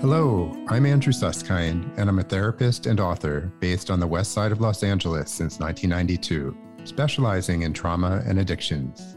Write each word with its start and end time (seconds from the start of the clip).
Hello, 0.00 0.54
I'm 0.68 0.84
Andrew 0.84 1.12
Susskind, 1.12 1.90
and 1.96 2.10
I'm 2.10 2.18
a 2.18 2.22
therapist 2.22 2.84
and 2.84 3.00
author 3.00 3.50
based 3.60 3.90
on 3.90 3.98
the 3.98 4.06
west 4.06 4.32
side 4.32 4.52
of 4.52 4.60
Los 4.60 4.82
Angeles 4.82 5.30
since 5.30 5.58
1992, 5.58 6.54
specializing 6.84 7.62
in 7.62 7.72
trauma 7.72 8.22
and 8.26 8.38
addictions. 8.38 9.16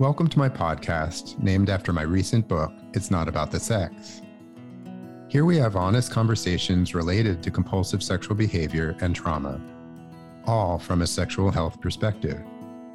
Welcome 0.00 0.26
to 0.26 0.38
my 0.38 0.48
podcast, 0.48 1.38
named 1.38 1.70
after 1.70 1.92
my 1.92 2.02
recent 2.02 2.48
book, 2.48 2.72
It's 2.94 3.12
Not 3.12 3.28
About 3.28 3.52
the 3.52 3.60
Sex. 3.60 4.20
Here 5.28 5.44
we 5.44 5.56
have 5.58 5.76
honest 5.76 6.10
conversations 6.10 6.96
related 6.96 7.40
to 7.44 7.52
compulsive 7.52 8.02
sexual 8.02 8.34
behavior 8.34 8.96
and 9.00 9.14
trauma, 9.14 9.60
all 10.46 10.80
from 10.80 11.02
a 11.02 11.06
sexual 11.06 11.52
health 11.52 11.80
perspective. 11.80 12.42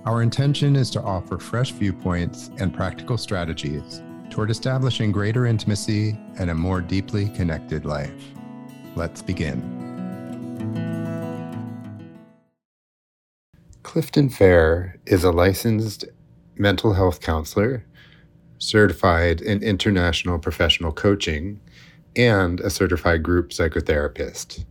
Our 0.04 0.24
intention 0.24 0.76
is 0.76 0.90
to 0.90 1.02
offer 1.02 1.40
fresh 1.40 1.71
viewpoints 1.71 2.52
and 2.58 2.74
practical 2.74 3.18
strategies 3.18 4.04
toward 4.34 4.50
establishing 4.50 5.11
greater 5.11 5.45
intimacy 5.45 6.17
and 6.39 6.49
a 6.49 6.55
more 6.55 6.81
deeply 6.81 7.30
connected 7.30 7.85
life. 7.85 8.31
Let's 8.95 9.21
begin. 9.21 9.62
Klifton 13.84 14.34
Fehr 14.34 14.95
is 15.05 15.23
a 15.23 15.30
licensed 15.31 16.05
mental 16.55 16.94
health 16.94 17.22
counselor, 17.22 17.85
certified 18.58 19.39
in 19.39 19.61
international 19.61 20.39
professional 20.39 20.91
coaching, 20.91 21.59
and 22.16 22.59
a 22.61 22.72
certified 22.72 23.22
group 23.22 23.52
psychotherapist. 23.52 24.66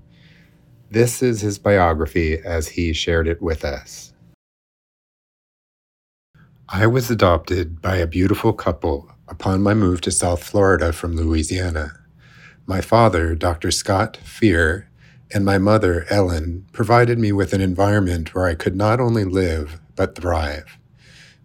This 0.90 1.22
is 1.22 1.40
his 1.40 1.60
biography 1.60 2.40
as 2.44 2.66
he 2.66 2.92
shared 2.92 3.28
it 3.28 3.40
with 3.40 3.64
us. 3.64 4.12
I 6.68 6.88
was 6.88 7.12
adopted 7.12 7.80
by 7.80 7.98
a 7.98 8.08
beautiful 8.08 8.52
couple 8.52 9.08
upon 9.32 9.62
my 9.62 9.72
move 9.72 10.02
to 10.02 10.10
South 10.10 10.44
Florida 10.44 10.92
from 10.92 11.16
Louisiana. 11.16 11.98
My 12.66 12.82
father, 12.82 13.34
Dr. 13.34 13.70
Scott 13.70 14.18
Fehr, 14.22 14.84
and 15.32 15.42
my 15.42 15.56
mother, 15.56 16.04
Ellen, 16.10 16.66
provided 16.72 17.18
me 17.18 17.32
with 17.32 17.54
an 17.54 17.62
environment 17.62 18.34
where 18.34 18.46
I 18.46 18.54
could 18.54 18.76
not 18.76 19.00
only 19.00 19.24
live, 19.24 19.80
but 19.96 20.14
thrive. 20.14 20.78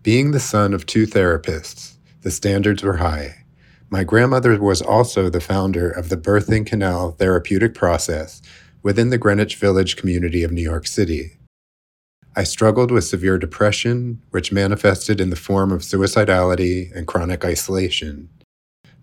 Being 0.03 0.31
the 0.31 0.39
son 0.41 0.73
of 0.73 0.85
two 0.85 1.07
therapists, 1.07 1.93
the 2.23 2.29
standards 2.29 2.83
were 2.83 2.97
high. 2.97 3.45
My 3.89 4.03
grandmother 4.03 4.59
was 4.59 4.81
also 4.81 5.29
the 5.29 5.39
founder 5.39 5.89
of 5.89 6.09
the 6.09 6.17
Birthing 6.17 6.65
Canal 6.65 7.11
Therapeutic 7.13 7.73
Process 7.73 8.41
within 8.83 9.11
the 9.11 9.17
Greenwich 9.17 9.55
Village 9.55 9.95
community 9.95 10.43
of 10.43 10.51
New 10.51 10.61
York 10.61 10.87
City. 10.87 11.36
I 12.37 12.43
struggled 12.43 12.91
with 12.91 13.03
severe 13.03 13.39
depression, 13.39 14.21
which 14.29 14.51
manifested 14.51 15.19
in 15.19 15.31
the 15.31 15.35
form 15.35 15.71
of 15.71 15.81
suicidality 15.81 16.95
and 16.95 17.07
chronic 17.07 17.43
isolation. 17.43 18.29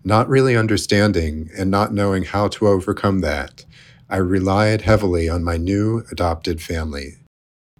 Not 0.05 0.29
really 0.29 0.55
understanding 0.55 1.49
and 1.57 1.69
not 1.69 1.93
knowing 1.93 2.23
how 2.23 2.47
to 2.47 2.69
overcome 2.69 3.19
that, 3.19 3.65
I 4.09 4.17
relied 4.17 4.83
heavily 4.83 5.27
on 5.27 5.43
my 5.43 5.57
new 5.57 6.05
adopted 6.09 6.61
family. 6.61 7.17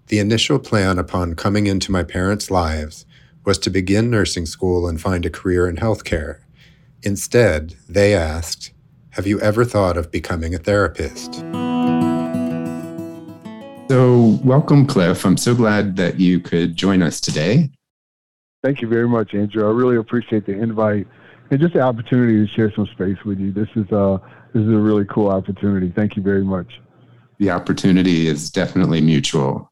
The 0.08 0.20
initial 0.20 0.59
plan 0.59 1.00
upon 1.00 1.36
coming 1.36 1.67
into 1.67 1.89
my 1.89 2.03
parents' 2.03 2.52
lives 2.52 3.06
was 3.45 3.58
to 3.59 3.70
begin 3.70 4.09
nursing 4.09 4.45
school 4.45 4.86
and 4.86 5.00
find 5.00 5.26
a 5.26 5.30
career 5.30 5.70
in 5.70 5.78
healthcare. 5.78 6.39
Instead, 7.02 7.76
they 7.88 8.14
asked, 8.14 8.72
Have 9.11 9.26
you 9.26 9.39
ever 9.39 9.64
thought 9.64 9.95
of 9.95 10.11
becoming 10.11 10.53
a 10.53 10.59
therapist? 10.59 11.45
So, 13.88 14.39
welcome, 14.44 14.88
Cliff. 14.88 15.23
I'm 15.25 15.38
so 15.38 15.53
glad 15.53 15.95
that 15.97 16.19
you 16.19 16.39
could 16.39 16.75
join 16.75 17.03
us 17.03 17.22
today. 17.22 17.69
Thank 18.64 18.81
you 18.81 18.88
very 18.88 19.08
much, 19.08 19.36
Andrew. 19.36 19.64
I 19.67 19.72
really 19.72 19.97
appreciate 19.97 20.47
the 20.47 20.53
invite 20.53 21.05
and 21.52 21.59
just 21.59 21.75
the 21.75 21.81
opportunity 21.81 22.45
to 22.45 22.52
share 22.52 22.73
some 22.73 22.88
space 22.88 23.23
with 23.23 23.39
you. 23.39 23.52
This 23.52 23.69
is 23.75 23.86
a 23.92 24.00
uh, 24.00 24.17
this 24.53 24.64
is 24.64 24.69
a 24.69 24.77
really 24.77 25.05
cool 25.05 25.30
opportunity. 25.30 25.92
Thank 25.92 26.16
you 26.16 26.23
very 26.23 26.44
much. 26.44 26.81
The 27.38 27.52
opportunity 27.52 28.27
is 28.27 28.50
definitely 28.50 29.02
mutual. 29.02 29.71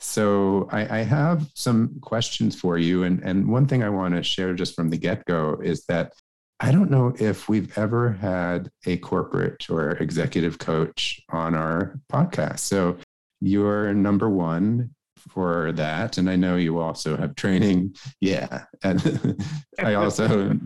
So 0.00 0.68
I, 0.70 0.98
I 0.98 1.02
have 1.04 1.46
some 1.54 1.98
questions 2.02 2.60
for 2.60 2.76
you, 2.76 3.04
and 3.04 3.22
and 3.22 3.48
one 3.48 3.66
thing 3.66 3.82
I 3.82 3.88
want 3.88 4.14
to 4.16 4.22
share 4.22 4.52
just 4.52 4.74
from 4.74 4.90
the 4.90 4.98
get 4.98 5.24
go 5.24 5.58
is 5.62 5.86
that 5.86 6.12
I 6.60 6.72
don't 6.72 6.90
know 6.90 7.14
if 7.18 7.48
we've 7.48 7.76
ever 7.78 8.12
had 8.12 8.70
a 8.84 8.98
corporate 8.98 9.70
or 9.70 9.92
executive 9.92 10.58
coach 10.58 11.22
on 11.30 11.54
our 11.54 11.98
podcast. 12.12 12.58
So 12.58 12.98
you're 13.40 13.92
number 13.94 14.28
one 14.28 14.90
for 15.16 15.72
that. 15.72 16.18
And 16.18 16.30
i 16.30 16.36
know 16.36 16.56
you 16.56 16.78
also 16.78 17.16
have 17.16 17.34
training. 17.34 17.94
Yeah. 18.20 18.64
And 18.82 19.42
i 19.78 19.94
also 19.94 20.58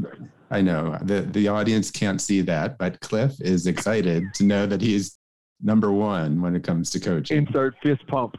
i 0.51 0.61
know 0.61 0.99
the 1.03 1.23
the 1.23 1.49
audience 1.49 1.91
can't 1.91 2.21
see 2.21 2.41
that 2.41 2.77
but 2.77 2.99
cliff 3.01 3.33
is 3.41 3.69
excited 3.69 4.25
to 4.35 4.45
know 4.45 4.67
that 4.67 4.81
he's 4.81 5.17
number 5.63 5.93
one 5.93 6.41
when 6.41 6.57
it 6.57 6.65
comes 6.65 6.91
to 6.91 7.01
coaching. 7.01 7.47
Insert 7.47 7.75
fist 7.83 8.07
pump. 8.07 8.37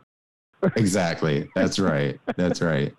Exactly. 0.75 1.49
That's 1.55 1.79
right. 1.79 2.19
That's 2.37 2.61
right. 2.61 2.93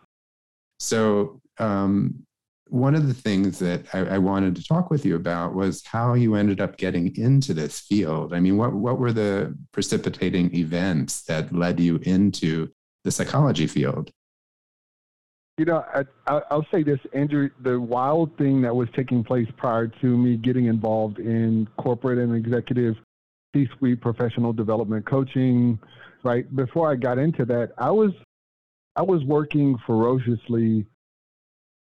So 0.78 1.41
um, 1.59 2.25
one 2.72 2.94
of 2.94 3.06
the 3.06 3.12
things 3.12 3.59
that 3.59 3.84
I, 3.93 3.99
I, 3.99 4.19
wanted 4.19 4.56
to 4.56 4.65
talk 4.65 4.91
with 4.91 5.05
you 5.05 5.15
about 5.15 5.55
was 5.55 5.84
how 5.84 6.15
you 6.15 6.37
ended 6.37 6.59
up 6.59 6.78
getting 6.78 7.15
into 7.16 7.53
this 7.53 7.81
field. 7.81 8.33
I 8.33 8.41
mean, 8.41 8.56
what, 8.56 8.72
what 8.72 8.99
were 8.99 9.12
the 9.12 9.55
precipitating 9.72 10.55
events 10.56 11.22
that 11.25 11.55
led 11.55 11.78
you 11.78 11.97
into 11.97 12.71
the 13.05 13.11
psychology 13.11 13.66
field? 13.66 14.11
You 15.59 15.66
know, 15.66 15.84
I, 16.27 16.41
will 16.50 16.65
say 16.72 16.82
this, 16.82 16.99
Andrew. 17.12 17.50
The 17.61 17.78
wild 17.78 18.38
thing 18.38 18.62
that 18.62 18.75
was 18.75 18.88
taking 18.97 19.22
place 19.22 19.49
prior 19.59 19.88
to 19.88 20.06
me 20.06 20.38
getting 20.38 20.65
involved 20.65 21.19
in 21.19 21.69
corporate 21.77 22.19
and 22.19 22.34
executive 22.34 22.97
C-suite 23.55 24.00
professional 24.00 24.55
development 24.55 25.05
coaching, 25.05 25.78
right 26.22 26.56
before 26.56 26.91
I 26.91 26.97
got 26.97 27.19
into 27.19 27.44
that, 27.44 27.72
I 27.77 27.91
was 27.91 28.12
I 28.97 29.03
was 29.03 29.22
working 29.25 29.77
ferociously 29.87 30.87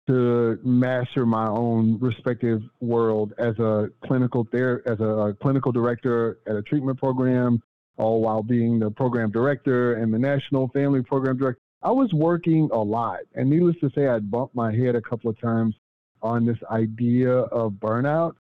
to 0.07 0.59
master 0.63 1.25
my 1.25 1.47
own 1.47 1.99
respective 1.99 2.61
world 2.79 3.33
as 3.37 3.57
a 3.59 3.89
clinical 4.05 4.47
ther- 4.51 4.81
as 4.85 4.99
a 4.99 5.35
clinical 5.41 5.71
director 5.71 6.39
at 6.47 6.55
a 6.55 6.61
treatment 6.61 6.97
program, 6.99 7.61
all 7.97 8.21
while 8.21 8.41
being 8.41 8.79
the 8.79 8.89
program 8.89 9.31
director 9.31 9.95
and 9.95 10.13
the 10.13 10.19
national 10.19 10.67
family 10.69 11.03
program 11.03 11.37
director. 11.37 11.61
I 11.83 11.91
was 11.91 12.13
working 12.13 12.69
a 12.71 12.79
lot, 12.79 13.19
and 13.35 13.49
needless 13.49 13.75
to 13.81 13.89
say, 13.95 14.07
I'd 14.07 14.29
bumped 14.29 14.55
my 14.55 14.73
head 14.73 14.95
a 14.95 15.01
couple 15.01 15.29
of 15.29 15.39
times 15.39 15.75
on 16.21 16.45
this 16.45 16.57
idea 16.69 17.31
of 17.31 17.73
burnout. 17.73 18.33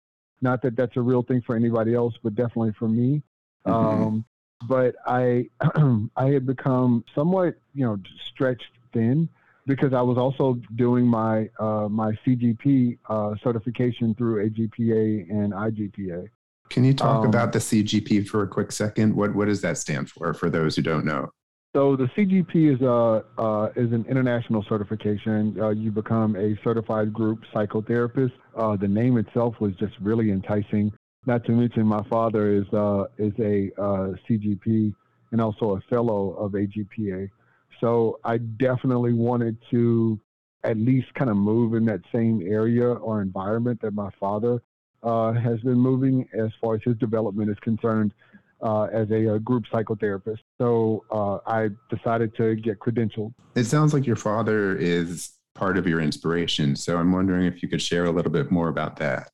Not 0.41 0.62
that 0.62 0.76
that's 0.76 0.96
a 0.97 1.02
real 1.02 1.24
thing 1.24 1.41
for 1.41 1.56
anybody 1.56 1.94
else, 1.94 2.14
but 2.24 2.36
definitely 2.36 2.74
for 2.78 2.88
me. 2.88 3.22
Mm-hmm. 3.66 4.03
Um, 4.03 4.26
but 4.68 4.96
I, 5.06 5.50
I 6.16 6.28
had 6.28 6.46
become 6.46 7.06
somewhat, 7.16 7.56
you 7.74 7.86
know, 7.86 7.97
stretched 8.28 8.72
thin 8.94 9.30
because 9.69 9.94
I 9.94 10.02
was 10.02 10.18
also 10.18 10.59
doing 10.75 11.06
my 11.06 11.47
uh, 11.59 11.88
my 11.88 12.12
CGP 12.25 12.97
uh, 13.07 13.35
certification 13.44 14.16
through 14.16 14.50
AGPA 14.50 15.30
and 15.30 15.53
IGPA. 15.53 16.28
Can 16.69 16.84
you 16.84 16.94
talk 16.94 17.24
um, 17.24 17.28
about 17.28 17.53
the 17.53 17.59
CGP 17.59 18.28
for 18.28 18.41
a 18.41 18.47
quick 18.47 18.72
second? 18.72 19.16
What 19.16 19.35
what 19.35 19.46
does 19.46 19.62
that 19.62 19.78
stand 19.78 20.09
for? 20.09 20.34
For 20.34 20.50
those 20.50 20.75
who 20.75 20.81
don't 20.81 21.06
know. 21.06 21.29
So 21.75 21.96
the 21.96 22.08
CGP 22.18 22.75
is 22.75 22.81
a 22.81 23.24
uh, 23.40 23.69
is 23.75 23.91
an 23.94 24.06
international 24.09 24.66
certification. 24.68 25.56
Uh, 25.62 25.69
you 25.69 25.91
become 25.91 26.35
a 26.35 26.59
certified 26.63 27.13
group 27.13 27.44
psychotherapist. 27.53 28.34
Uh, 28.58 28.75
the 28.75 28.88
name 28.88 29.18
itself 29.18 29.53
was 29.59 29.74
just 29.75 29.94
really 30.02 30.31
enticing. 30.31 30.91
Not 31.28 31.46
to 31.46 31.52
mention, 31.52 31.85
my 31.85 32.03
father 32.09 32.52
is 32.52 32.66
uh, 32.74 33.06
is 33.19 33.34
a 33.38 33.69
CGP 34.28 34.96
and 35.31 35.40
also 35.40 35.75
a 35.75 35.81
fellow 35.81 36.31
of 36.31 36.53
AGPA. 36.53 37.29
So 37.79 38.19
I 38.23 38.38
definitely 38.38 39.13
wanted 39.13 39.57
to 39.72 40.19
at 40.63 40.78
least 40.78 41.13
kind 41.13 41.29
of 41.29 41.38
move 41.38 41.73
in 41.73 41.85
that 41.85 42.01
same 42.13 42.41
area 42.41 42.88
or 42.88 43.22
environment 43.22 43.79
that 43.81 43.94
my 43.94 44.09
father 44.20 44.61
uh, 45.03 45.31
has 45.34 45.59
been 45.61 45.78
moving 45.78 46.28
as 46.34 46.49
far 46.59 46.76
as 46.76 46.81
his 46.84 46.97
development 46.97 47.49
is 47.49 47.58
concerned 47.61 48.14
uh, 48.61 48.84
as 48.85 49.09
a, 49.11 49.35
a, 49.35 49.40
group 49.40 49.64
psychotherapist. 49.72 50.40
So 50.59 51.05
uh, 51.11 51.37
I 51.49 51.70
decided 51.90 52.35
to 52.35 52.55
get 52.55 52.79
credentialed. 52.79 53.34
It 53.55 53.64
sounds 53.64 53.93
like 53.93 54.05
your 54.05 54.17
father 54.17 54.75
is 54.75 55.32
part 55.55 55.78
of 55.78 55.87
your 55.87 56.02
inspiration. 56.02 56.75
So 56.75 56.97
I'm 56.97 57.14
wondering 57.14 57.46
if 57.46 57.64
you 57.64 57.70
could 57.70 57.82
share 57.82 58.05
a 58.05 58.11
little 58.11 58.32
bit 58.32 58.52
more 58.52 58.67
about 58.67 58.97
that. 58.97 59.32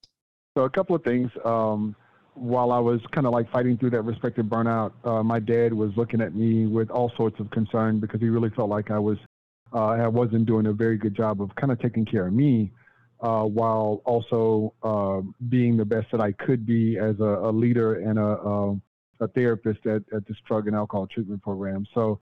So 0.55 0.63
a 0.65 0.69
couple 0.69 0.95
of 0.95 1.03
things. 1.03 1.31
Um, 1.43 1.95
while 2.35 2.71
I 2.71 2.79
was 2.79 3.01
kind 3.11 3.25
of 3.25 3.33
like 3.33 3.49
fighting 3.49 3.77
through 3.77 3.91
that 3.91 4.01
respective 4.01 4.45
burnout, 4.45 4.91
uh, 5.03 5.23
my 5.23 5.39
dad 5.39 5.73
was 5.73 5.91
looking 5.95 6.21
at 6.21 6.35
me 6.35 6.65
with 6.67 6.89
all 6.91 7.11
sorts 7.15 7.39
of 7.39 7.49
concern 7.49 7.99
because 7.99 8.21
he 8.21 8.29
really 8.29 8.49
felt 8.49 8.69
like 8.69 8.91
I 8.91 8.99
was 8.99 9.17
uh, 9.73 9.87
I 9.87 10.07
wasn't 10.07 10.45
doing 10.45 10.67
a 10.67 10.73
very 10.73 10.97
good 10.97 11.15
job 11.15 11.41
of 11.41 11.53
kind 11.55 11.71
of 11.71 11.79
taking 11.79 12.05
care 12.05 12.27
of 12.27 12.33
me, 12.33 12.71
uh, 13.19 13.43
while 13.43 14.01
also 14.05 14.73
uh, 14.83 15.21
being 15.49 15.75
the 15.75 15.85
best 15.85 16.11
that 16.11 16.21
I 16.21 16.31
could 16.31 16.65
be 16.65 16.97
as 16.97 17.19
a, 17.19 17.23
a 17.23 17.51
leader 17.51 17.95
and 17.95 18.17
a, 18.19 18.21
a, 18.21 18.71
a 19.21 19.27
therapist 19.29 19.85
at, 19.85 20.03
at 20.13 20.25
this 20.27 20.37
drug 20.47 20.67
and 20.67 20.75
alcohol 20.75 21.07
treatment 21.07 21.41
program. 21.41 21.85
So 21.93 22.21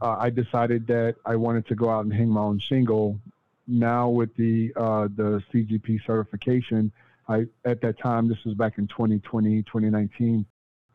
uh, 0.00 0.16
I 0.18 0.30
decided 0.30 0.86
that 0.86 1.16
I 1.26 1.36
wanted 1.36 1.66
to 1.68 1.74
go 1.74 1.90
out 1.90 2.04
and 2.04 2.12
hang 2.12 2.28
my 2.28 2.40
own 2.40 2.58
shingle. 2.60 3.18
Now 3.66 4.08
with 4.10 4.34
the 4.36 4.72
uh, 4.76 5.08
the 5.16 5.42
CGP 5.52 6.04
certification 6.06 6.92
I 7.28 7.44
at 7.64 7.80
that 7.82 7.98
time, 7.98 8.28
this 8.28 8.38
was 8.44 8.54
back 8.54 8.78
in 8.78 8.86
2020, 8.88 9.62
2019. 9.62 10.46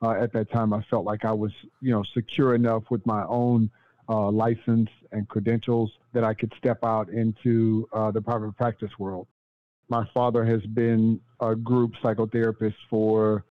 Uh, 0.01 0.11
at 0.11 0.31
that 0.33 0.49
time, 0.51 0.73
I 0.73 0.81
felt 0.89 1.05
like 1.05 1.25
I 1.25 1.33
was, 1.33 1.51
you 1.81 1.91
know, 1.91 2.03
secure 2.13 2.55
enough 2.55 2.83
with 2.89 3.05
my 3.05 3.25
own 3.25 3.69
uh, 4.07 4.31
license 4.31 4.89
and 5.11 5.27
credentials 5.27 5.91
that 6.13 6.23
I 6.23 6.33
could 6.33 6.53
step 6.57 6.83
out 6.83 7.09
into 7.09 7.87
uh, 7.91 8.11
the 8.11 8.21
private 8.21 8.55
practice 8.55 8.91
world. 8.97 9.27
My 9.89 10.07
father 10.13 10.45
has 10.45 10.61
been 10.67 11.19
a 11.41 11.55
group 11.55 11.93
psychotherapist 12.01 12.75
for, 12.89 13.43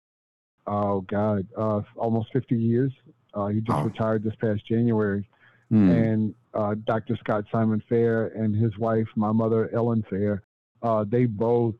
oh 0.67 1.01
God, 1.01 1.47
uh, 1.57 1.81
almost 1.95 2.29
50 2.31 2.55
years. 2.55 2.91
Uh, 3.33 3.47
he 3.47 3.59
just 3.59 3.77
oh. 3.77 3.83
retired 3.83 4.23
this 4.23 4.35
past 4.39 4.65
January. 4.65 5.27
Mm. 5.71 6.11
And 6.11 6.35
uh, 6.53 6.75
Dr. 6.85 7.17
Scott 7.17 7.43
Simon 7.51 7.83
Fehr 7.91 8.33
and 8.39 8.55
his 8.55 8.77
wife, 8.77 9.07
my 9.15 9.33
mother, 9.33 9.69
Ellen 9.73 10.03
Fehr, 10.09 10.39
they 11.09 11.25
both 11.25 11.75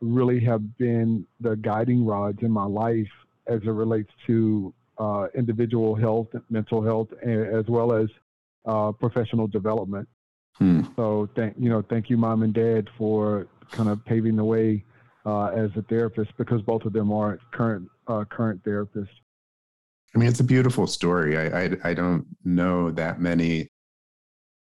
really 0.00 0.40
have 0.40 0.76
been 0.78 1.26
the 1.40 1.56
guiding 1.56 2.04
rods 2.04 2.38
in 2.42 2.50
my 2.50 2.64
life 2.64 3.08
as 3.46 3.60
it 3.62 3.70
relates 3.70 4.10
to 4.26 4.74
uh, 4.98 5.26
individual 5.34 5.94
health, 5.94 6.28
mental 6.50 6.82
health, 6.82 7.08
as 7.22 7.66
well 7.68 7.92
as 7.92 8.08
uh, 8.66 8.92
professional 8.92 9.46
development. 9.46 10.08
Hmm. 10.54 10.82
So 10.96 11.28
thank 11.36 11.54
you 11.58 11.68
know 11.68 11.82
thank 11.82 12.08
you, 12.08 12.16
mom 12.16 12.42
and 12.42 12.54
dad, 12.54 12.88
for 12.96 13.46
kind 13.72 13.88
of 13.88 14.04
paving 14.04 14.36
the 14.36 14.44
way 14.44 14.84
uh, 15.26 15.46
as 15.48 15.70
a 15.76 15.82
therapist 15.82 16.30
because 16.38 16.62
both 16.62 16.84
of 16.84 16.92
them 16.92 17.12
are 17.12 17.38
current 17.52 17.88
uh, 18.06 18.24
current 18.24 18.62
therapists. 18.64 19.08
I 20.14 20.18
mean, 20.18 20.28
it's 20.28 20.40
a 20.40 20.44
beautiful 20.44 20.86
story. 20.86 21.36
I, 21.36 21.64
I 21.64 21.70
I 21.84 21.94
don't 21.94 22.26
know 22.44 22.90
that 22.92 23.20
many 23.20 23.70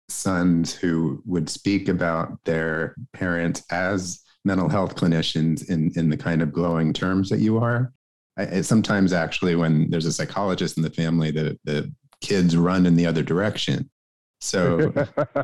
sons 0.10 0.74
who 0.74 1.22
would 1.26 1.50
speak 1.50 1.90
about 1.90 2.44
their 2.44 2.96
parents 3.14 3.64
as 3.72 4.22
mental 4.46 4.70
health 4.70 4.96
clinicians 4.96 5.70
in 5.70 5.92
in 5.96 6.10
the 6.10 6.18
kind 6.18 6.42
of 6.42 6.52
glowing 6.52 6.94
terms 6.94 7.30
that 7.30 7.40
you 7.40 7.58
are. 7.58 7.94
I, 8.38 8.62
sometimes 8.62 9.14
actually 9.14 9.56
when 9.56 9.90
there's 9.90 10.06
a 10.06 10.14
psychologist 10.14 10.78
in 10.78 10.84
the 10.84 10.90
family 10.90 11.32
the 11.32 11.58
the 11.64 11.94
kids 12.22 12.56
run 12.58 12.86
in 12.86 12.96
the 12.96 13.06
other 13.06 13.24
direction. 13.24 13.90
So 14.40 14.92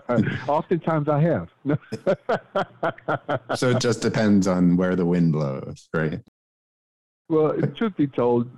oftentimes 0.47 1.07
i 1.07 1.19
have. 1.21 1.49
So 3.55 3.69
it 3.69 3.79
just 3.79 4.01
depends 4.01 4.47
on 4.47 4.75
where 4.75 4.95
the 4.95 5.05
wind 5.05 5.31
blows 5.33 5.87
right? 5.93 6.19
Well 7.29 7.55
truth 7.75 7.95
be 7.95 8.07
told 8.07 8.49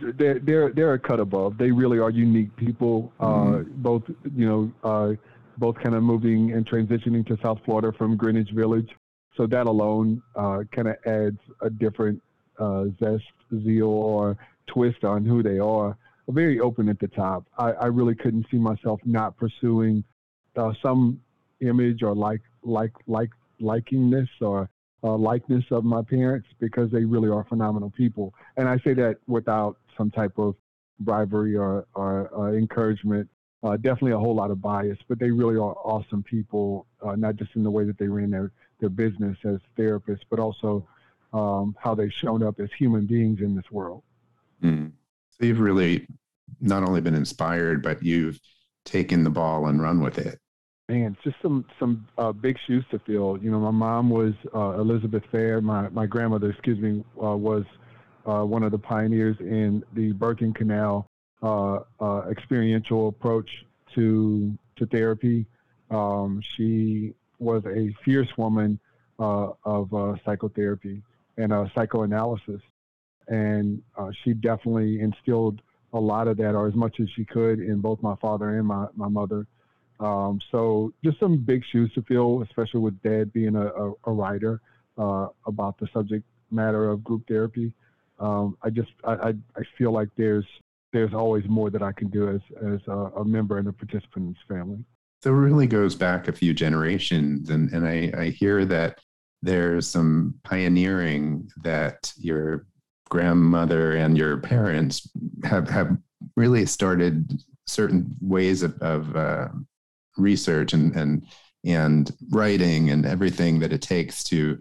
they're 0.00 0.38
they're 0.38 0.72
they're 0.72 0.94
a 0.94 0.98
cut 0.98 1.20
above. 1.20 1.58
They 1.58 1.70
really 1.70 1.98
are 1.98 2.10
unique 2.10 2.54
people 2.56 3.12
uh, 3.20 3.26
mm-hmm. 3.26 3.54
uh, 3.54 3.64
both 3.76 4.02
you 4.34 4.48
know 4.48 4.72
uh, 4.82 5.14
both 5.58 5.76
kind 5.76 5.94
of 5.94 6.02
moving 6.02 6.52
and 6.52 6.66
transitioning 6.66 7.26
to 7.26 7.36
south 7.42 7.58
florida 7.64 7.92
from 7.96 8.16
greenwich 8.16 8.50
village 8.52 8.88
so 9.36 9.46
that 9.46 9.66
alone 9.66 10.22
uh, 10.36 10.60
kind 10.74 10.88
of 10.88 10.96
adds 11.06 11.38
a 11.60 11.70
different 11.70 12.22
uh, 12.58 12.84
zest, 13.00 13.24
zeal, 13.64 13.88
or 13.88 14.36
twist 14.66 15.04
on 15.04 15.24
who 15.24 15.42
they 15.42 15.58
are. 15.58 15.96
Very 16.28 16.60
open 16.60 16.88
at 16.88 16.98
the 17.00 17.08
top. 17.08 17.44
I, 17.58 17.72
I 17.72 17.86
really 17.86 18.14
couldn't 18.14 18.46
see 18.50 18.56
myself 18.56 19.00
not 19.04 19.36
pursuing 19.36 20.04
uh, 20.56 20.72
some 20.82 21.20
image 21.60 22.02
or 22.02 22.14
like 22.14 22.40
like 22.62 22.92
like 23.06 23.30
likingness 23.60 24.28
or 24.40 24.68
uh, 25.02 25.16
likeness 25.16 25.64
of 25.70 25.84
my 25.84 26.02
parents 26.02 26.46
because 26.60 26.90
they 26.90 27.04
really 27.04 27.28
are 27.28 27.44
phenomenal 27.44 27.90
people. 27.90 28.32
And 28.56 28.68
I 28.68 28.78
say 28.78 28.94
that 28.94 29.16
without 29.26 29.76
some 29.96 30.10
type 30.10 30.38
of 30.38 30.54
bribery 31.00 31.56
or, 31.56 31.86
or 31.94 32.56
encouragement. 32.56 33.28
Uh, 33.64 33.76
definitely 33.76 34.10
a 34.10 34.18
whole 34.18 34.34
lot 34.34 34.50
of 34.50 34.60
bias, 34.60 34.98
but 35.08 35.20
they 35.20 35.30
really 35.30 35.54
are 35.54 35.76
awesome 35.84 36.22
people, 36.24 36.86
uh, 37.06 37.14
not 37.14 37.36
just 37.36 37.50
in 37.54 37.62
the 37.62 37.70
way 37.70 37.84
that 37.84 37.96
they 37.96 38.08
ran 38.08 38.28
their, 38.28 38.50
their 38.82 38.90
business 38.90 39.38
as 39.44 39.58
therapists, 39.78 40.24
but 40.28 40.38
also 40.38 40.86
um, 41.32 41.74
how 41.78 41.94
they've 41.94 42.12
shown 42.12 42.42
up 42.42 42.60
as 42.60 42.68
human 42.78 43.06
beings 43.06 43.40
in 43.40 43.56
this 43.56 43.70
world. 43.70 44.02
Mm. 44.62 44.92
So 45.30 45.46
you've 45.46 45.60
really 45.60 46.06
not 46.60 46.82
only 46.82 47.00
been 47.00 47.14
inspired, 47.14 47.82
but 47.82 48.02
you've 48.02 48.38
taken 48.84 49.24
the 49.24 49.30
ball 49.30 49.66
and 49.68 49.80
run 49.80 50.02
with 50.02 50.18
it. 50.18 50.38
Man, 50.88 51.12
it's 51.12 51.24
just 51.24 51.36
some 51.40 51.64
some 51.78 52.06
uh, 52.18 52.32
big 52.32 52.58
shoes 52.66 52.84
to 52.90 52.98
fill. 52.98 53.38
You 53.40 53.50
know, 53.50 53.60
my 53.60 53.70
mom 53.70 54.10
was 54.10 54.34
uh, 54.54 54.80
Elizabeth 54.80 55.22
Fehr. 55.32 55.62
My 55.62 55.88
my 55.88 56.06
grandmother, 56.06 56.50
excuse 56.50 56.78
me, 56.78 57.04
uh, 57.22 57.36
was 57.36 57.64
uh, 58.26 58.44
one 58.44 58.62
of 58.62 58.72
the 58.72 58.78
pioneers 58.78 59.36
in 59.40 59.84
the 59.94 60.12
birthing 60.12 60.54
canal 60.54 61.06
uh, 61.42 61.80
uh, 62.00 62.22
experiential 62.30 63.08
approach 63.08 63.48
to 63.94 64.56
to 64.76 64.86
therapy. 64.86 65.46
Um, 65.90 66.42
she 66.42 67.14
was 67.42 67.64
a 67.66 67.94
fierce 68.04 68.28
woman 68.36 68.78
of 69.18 70.18
psychotherapy 70.24 71.02
and 71.36 71.52
uh, 71.52 71.66
psychoanalysis. 71.74 72.60
And 73.28 73.82
uh, 73.96 74.10
she 74.22 74.34
definitely 74.34 75.00
instilled 75.00 75.62
a 75.92 76.00
lot 76.00 76.26
of 76.26 76.36
that, 76.38 76.54
or 76.54 76.66
as 76.66 76.74
much 76.74 77.00
as 77.00 77.08
she 77.14 77.24
could, 77.24 77.60
in 77.60 77.80
both 77.80 78.02
my 78.02 78.16
father 78.16 78.58
and 78.58 78.66
my, 78.66 78.86
my 78.94 79.08
mother. 79.08 79.46
Um, 80.00 80.40
so 80.50 80.92
just 81.04 81.20
some 81.20 81.36
big 81.36 81.62
shoes 81.70 81.92
to 81.94 82.02
fill, 82.02 82.42
especially 82.42 82.80
with 82.80 83.00
dad 83.02 83.32
being 83.32 83.54
a, 83.54 83.66
a, 83.66 83.92
a 84.04 84.12
writer 84.12 84.60
uh, 84.98 85.28
about 85.46 85.78
the 85.78 85.88
subject 85.92 86.24
matter 86.50 86.90
of 86.90 87.04
group 87.04 87.26
therapy. 87.28 87.72
Um, 88.18 88.56
I 88.62 88.70
just 88.70 88.90
I, 89.04 89.12
I, 89.12 89.28
I, 89.56 89.62
feel 89.78 89.90
like 89.90 90.08
there's 90.16 90.44
there's 90.92 91.14
always 91.14 91.44
more 91.48 91.70
that 91.70 91.82
I 91.82 91.92
can 91.92 92.08
do 92.08 92.28
as 92.28 92.40
as 92.64 92.80
a, 92.86 93.20
a 93.20 93.24
member 93.24 93.58
and 93.58 93.68
a 93.68 93.72
participant 93.72 94.26
in 94.26 94.32
this 94.32 94.42
family. 94.48 94.84
So 95.22 95.30
it 95.30 95.36
really 95.36 95.68
goes 95.68 95.94
back 95.94 96.26
a 96.26 96.32
few 96.32 96.52
generations, 96.52 97.50
and 97.50 97.72
and 97.72 97.86
I, 97.86 98.12
I 98.16 98.30
hear 98.30 98.64
that 98.66 98.98
there's 99.40 99.88
some 99.88 100.34
pioneering 100.42 101.48
that 101.62 102.12
your 102.16 102.66
grandmother 103.08 103.96
and 103.96 104.18
your 104.18 104.38
parents 104.38 105.08
have 105.44 105.68
have 105.68 105.96
really 106.36 106.66
started 106.66 107.40
certain 107.66 108.16
ways 108.20 108.62
of, 108.62 108.76
of 108.82 109.14
uh, 109.14 109.48
research 110.16 110.72
and 110.72 110.94
and 110.96 111.26
and 111.64 112.10
writing 112.30 112.90
and 112.90 113.06
everything 113.06 113.60
that 113.60 113.72
it 113.72 113.82
takes 113.82 114.24
to 114.24 114.58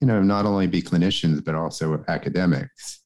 you 0.00 0.06
know 0.06 0.20
not 0.20 0.44
only 0.44 0.66
be 0.66 0.82
clinicians 0.82 1.44
but 1.44 1.54
also 1.54 2.04
academics. 2.08 3.00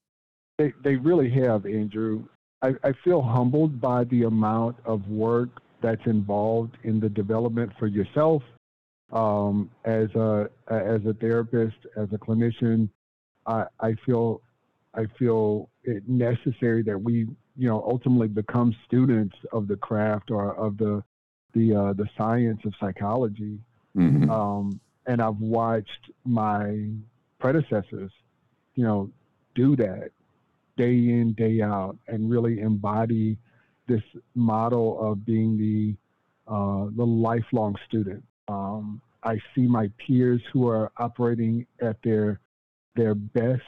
They, 0.56 0.72
they 0.82 0.96
really 0.96 1.28
have 1.30 1.66
andrew. 1.66 2.24
I, 2.62 2.74
I 2.82 2.92
feel 2.92 3.20
humbled 3.20 3.78
by 3.78 4.04
the 4.04 4.22
amount 4.22 4.76
of 4.86 5.06
work 5.08 5.60
that's 5.84 6.06
involved 6.06 6.78
in 6.82 6.98
the 6.98 7.10
development 7.10 7.70
for 7.78 7.86
yourself 7.86 8.42
um, 9.12 9.70
as 9.84 10.08
a 10.14 10.48
as 10.68 11.04
a 11.06 11.12
therapist, 11.20 11.76
as 11.94 12.08
a 12.12 12.18
clinician, 12.18 12.88
I, 13.46 13.64
I 13.78 13.94
feel 14.06 14.40
I 14.94 15.04
feel 15.18 15.68
it 15.82 16.08
necessary 16.08 16.82
that 16.84 16.98
we 16.98 17.28
you 17.56 17.68
know 17.68 17.84
ultimately 17.86 18.28
become 18.28 18.74
students 18.86 19.36
of 19.52 19.68
the 19.68 19.76
craft 19.76 20.30
or 20.30 20.54
of 20.56 20.78
the 20.78 21.04
the 21.52 21.74
uh, 21.74 21.92
the 21.92 22.08
science 22.16 22.60
of 22.64 22.72
psychology. 22.80 23.58
Mm-hmm. 23.94 24.30
Um, 24.30 24.80
and 25.06 25.20
I've 25.20 25.38
watched 25.38 26.10
my 26.24 26.88
predecessors, 27.38 28.10
you 28.74 28.84
know, 28.84 29.10
do 29.54 29.76
that 29.76 30.10
day 30.78 30.94
in 30.94 31.34
day 31.34 31.60
out 31.60 31.98
and 32.08 32.30
really 32.30 32.60
embody 32.60 33.36
this 33.86 34.02
model 34.34 34.98
of 35.00 35.24
being 35.24 35.58
the 35.58 35.94
uh, 36.50 36.86
the 36.96 37.04
lifelong 37.04 37.74
student. 37.88 38.22
Um, 38.48 39.00
I 39.22 39.38
see 39.54 39.62
my 39.62 39.90
peers 40.06 40.42
who 40.52 40.68
are 40.68 40.92
operating 40.98 41.66
at 41.80 41.96
their 42.02 42.40
their 42.96 43.14
best, 43.14 43.62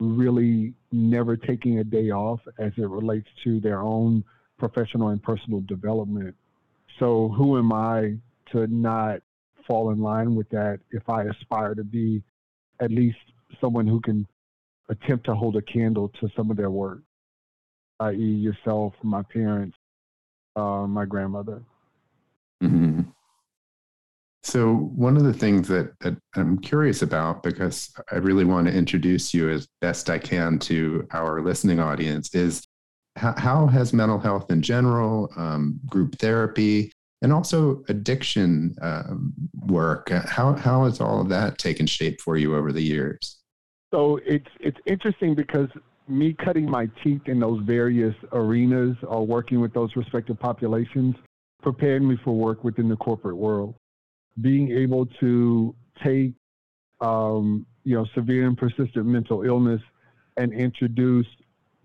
really 0.00 0.74
never 0.90 1.36
taking 1.36 1.78
a 1.78 1.84
day 1.84 2.10
off 2.10 2.40
as 2.58 2.72
it 2.76 2.88
relates 2.88 3.28
to 3.44 3.60
their 3.60 3.80
own 3.80 4.24
professional 4.58 5.08
and 5.08 5.22
personal 5.22 5.60
development. 5.62 6.34
So 6.98 7.28
who 7.28 7.58
am 7.58 7.72
I 7.72 8.16
to 8.52 8.66
not 8.66 9.22
fall 9.66 9.90
in 9.90 10.00
line 10.00 10.34
with 10.34 10.48
that 10.50 10.80
if 10.90 11.08
I 11.08 11.24
aspire 11.24 11.74
to 11.74 11.84
be 11.84 12.22
at 12.80 12.90
least 12.90 13.18
someone 13.60 13.86
who 13.86 14.00
can 14.00 14.26
attempt 14.88 15.24
to 15.26 15.34
hold 15.34 15.56
a 15.56 15.62
candle 15.62 16.10
to 16.20 16.28
some 16.36 16.50
of 16.50 16.56
their 16.56 16.70
work, 16.70 17.00
i.e., 18.02 18.16
yourself, 18.16 18.94
my 19.02 19.22
parents, 19.22 19.76
uh, 20.56 20.86
my 20.86 21.04
grandmother. 21.04 21.62
Mm-hmm. 22.62 23.02
So, 24.44 24.74
one 24.74 25.16
of 25.16 25.22
the 25.22 25.32
things 25.32 25.68
that, 25.68 25.92
that, 26.00 26.16
I'm 26.34 26.58
curious 26.58 27.02
about, 27.02 27.42
because 27.42 27.92
I 28.10 28.16
really 28.16 28.44
want 28.44 28.66
to 28.66 28.74
introduce 28.74 29.32
you 29.32 29.48
as 29.48 29.68
best 29.80 30.10
I 30.10 30.18
can 30.18 30.58
to 30.60 31.06
our 31.12 31.40
listening 31.40 31.78
audience, 31.78 32.34
is 32.34 32.66
how, 33.16 33.34
how 33.36 33.66
has 33.68 33.92
mental 33.92 34.18
health 34.18 34.50
in 34.50 34.60
general, 34.60 35.30
um, 35.36 35.78
group 35.86 36.18
therapy, 36.18 36.92
and 37.22 37.32
also 37.32 37.84
addiction 37.88 38.74
um, 38.82 39.32
work, 39.66 40.10
how, 40.10 40.54
how 40.54 40.84
has 40.84 41.00
all 41.00 41.20
of 41.20 41.28
that 41.28 41.58
taken 41.58 41.86
shape 41.86 42.20
for 42.20 42.36
you 42.36 42.56
over 42.56 42.72
the 42.72 42.82
years? 42.82 43.38
So, 43.92 44.18
it's, 44.26 44.48
it's 44.58 44.78
interesting 44.86 45.36
because 45.36 45.68
me 46.08 46.34
cutting 46.44 46.68
my 46.68 46.88
teeth 47.02 47.22
in 47.26 47.40
those 47.40 47.62
various 47.64 48.14
arenas 48.32 48.96
or 49.02 49.26
working 49.26 49.60
with 49.60 49.72
those 49.72 49.94
respective 49.96 50.38
populations 50.38 51.14
prepared 51.62 52.02
me 52.02 52.16
for 52.24 52.34
work 52.34 52.64
within 52.64 52.88
the 52.88 52.96
corporate 52.96 53.36
world. 53.36 53.74
Being 54.40 54.72
able 54.72 55.06
to 55.20 55.74
take 56.02 56.32
um, 57.00 57.66
you 57.84 57.96
know, 57.96 58.06
severe 58.14 58.46
and 58.46 58.56
persistent 58.56 59.06
mental 59.06 59.42
illness 59.42 59.80
and 60.36 60.52
introduce 60.52 61.26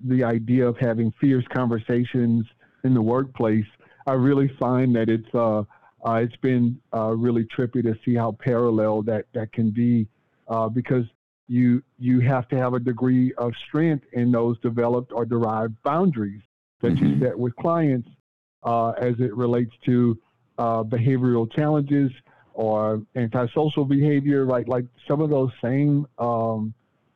the 0.06 0.24
idea 0.24 0.66
of 0.66 0.78
having 0.78 1.12
fierce 1.20 1.46
conversations 1.54 2.46
in 2.84 2.94
the 2.94 3.02
workplace, 3.02 3.66
I 4.06 4.14
really 4.14 4.50
find 4.60 4.96
that 4.96 5.10
it's 5.10 5.28
uh, 5.34 5.64
uh, 6.08 6.14
it's 6.14 6.36
been 6.38 6.80
uh, 6.96 7.10
really 7.16 7.46
trippy 7.46 7.82
to 7.84 7.96
see 8.06 8.16
how 8.16 8.38
parallel 8.40 9.02
that 9.04 9.26
that 9.34 9.52
can 9.52 9.72
be, 9.72 10.08
uh, 10.48 10.70
because 10.70 11.06
you 11.48 11.82
you 11.98 12.20
have 12.20 12.48
to 12.50 12.58
have 12.58 12.74
a 12.74 12.80
degree 12.80 13.34
of 13.38 13.54
strength 13.68 14.06
in 14.14 14.32
those 14.32 14.60
developed 14.60 15.12
or 15.14 15.26
derived 15.26 15.76
boundaries 15.84 16.42
that 16.82 16.94
mm-hmm. 16.94 17.06
you 17.06 17.20
set 17.20 17.38
with 17.38 17.56
clients 17.56 18.10
uh, 18.64 18.90
as 18.92 19.16
it 19.20 19.36
relates 19.36 19.74
to 19.86 20.18
uh, 20.58 20.84
behavioral 20.84 21.52
challenges 21.52 22.12
or 22.54 23.02
antisocial 23.16 23.86
behavior, 23.86 24.46
right? 24.46 24.68
Like 24.68 24.86
some 25.08 25.22
of 25.22 25.30
those 25.30 25.52
same 25.62 26.08
um, 26.18 26.74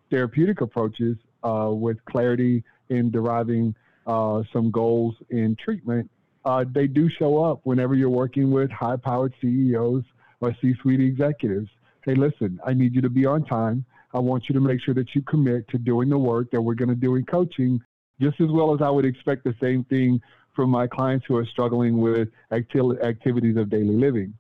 therapeutic 0.10 0.62
approaches 0.62 1.18
uh, 1.44 1.70
with 1.72 1.98
clarity 2.06 2.64
in 2.90 3.10
deriving 3.10 3.74
uh, 4.06 4.44
some 4.54 4.72
goals 4.72 5.16
in 5.30 5.56
treatment, 5.64 6.10
uh, 6.46 6.66
they 6.72 6.88
do 6.88 7.10
show 7.10 7.44
up 7.44 7.62
whenever 7.64 7.96
you're 7.96 8.10
working 8.10 8.52
with 8.52 8.70
high 8.72 8.96
powered 8.96 9.34
CEOs 9.42 10.04
or 10.42 10.56
C 10.62 10.74
suite 10.82 11.00
executives. 11.00 11.70
Hey, 12.04 12.16
listen, 12.16 12.60
I 12.66 12.74
need 12.74 12.96
you 12.96 13.02
to 13.02 13.10
be 13.10 13.26
on 13.26 13.46
time. 13.46 13.86
I 14.14 14.20
want 14.20 14.50
you 14.50 14.54
to 14.54 14.62
make 14.62 14.82
sure 14.82 14.94
that 14.94 15.16
you 15.16 15.22
commit 15.22 15.68
to 15.70 15.78
doing 15.78 16.10
the 16.10 16.18
work 16.18 16.52
that 16.52 16.62
we're 16.62 16.76
going 16.76 16.90
to 16.90 16.96
do 16.96 17.16
in 17.16 17.26
coaching, 17.26 17.82
just 18.20 18.40
as 18.42 18.50
well 18.50 18.74
as 18.74 18.82
I 18.82 18.90
would 18.90 19.06
expect 19.06 19.44
the 19.44 19.56
same 19.62 19.84
thing 19.86 20.22
from 20.56 20.70
my 20.70 20.88
clients 20.88 21.26
who 21.28 21.38
are 21.38 21.46
struggling 21.46 21.98
with 21.98 22.30
acti- 22.52 23.00
activities 23.02 23.58
of 23.58 23.70
daily 23.70 23.96
living. 23.96 24.34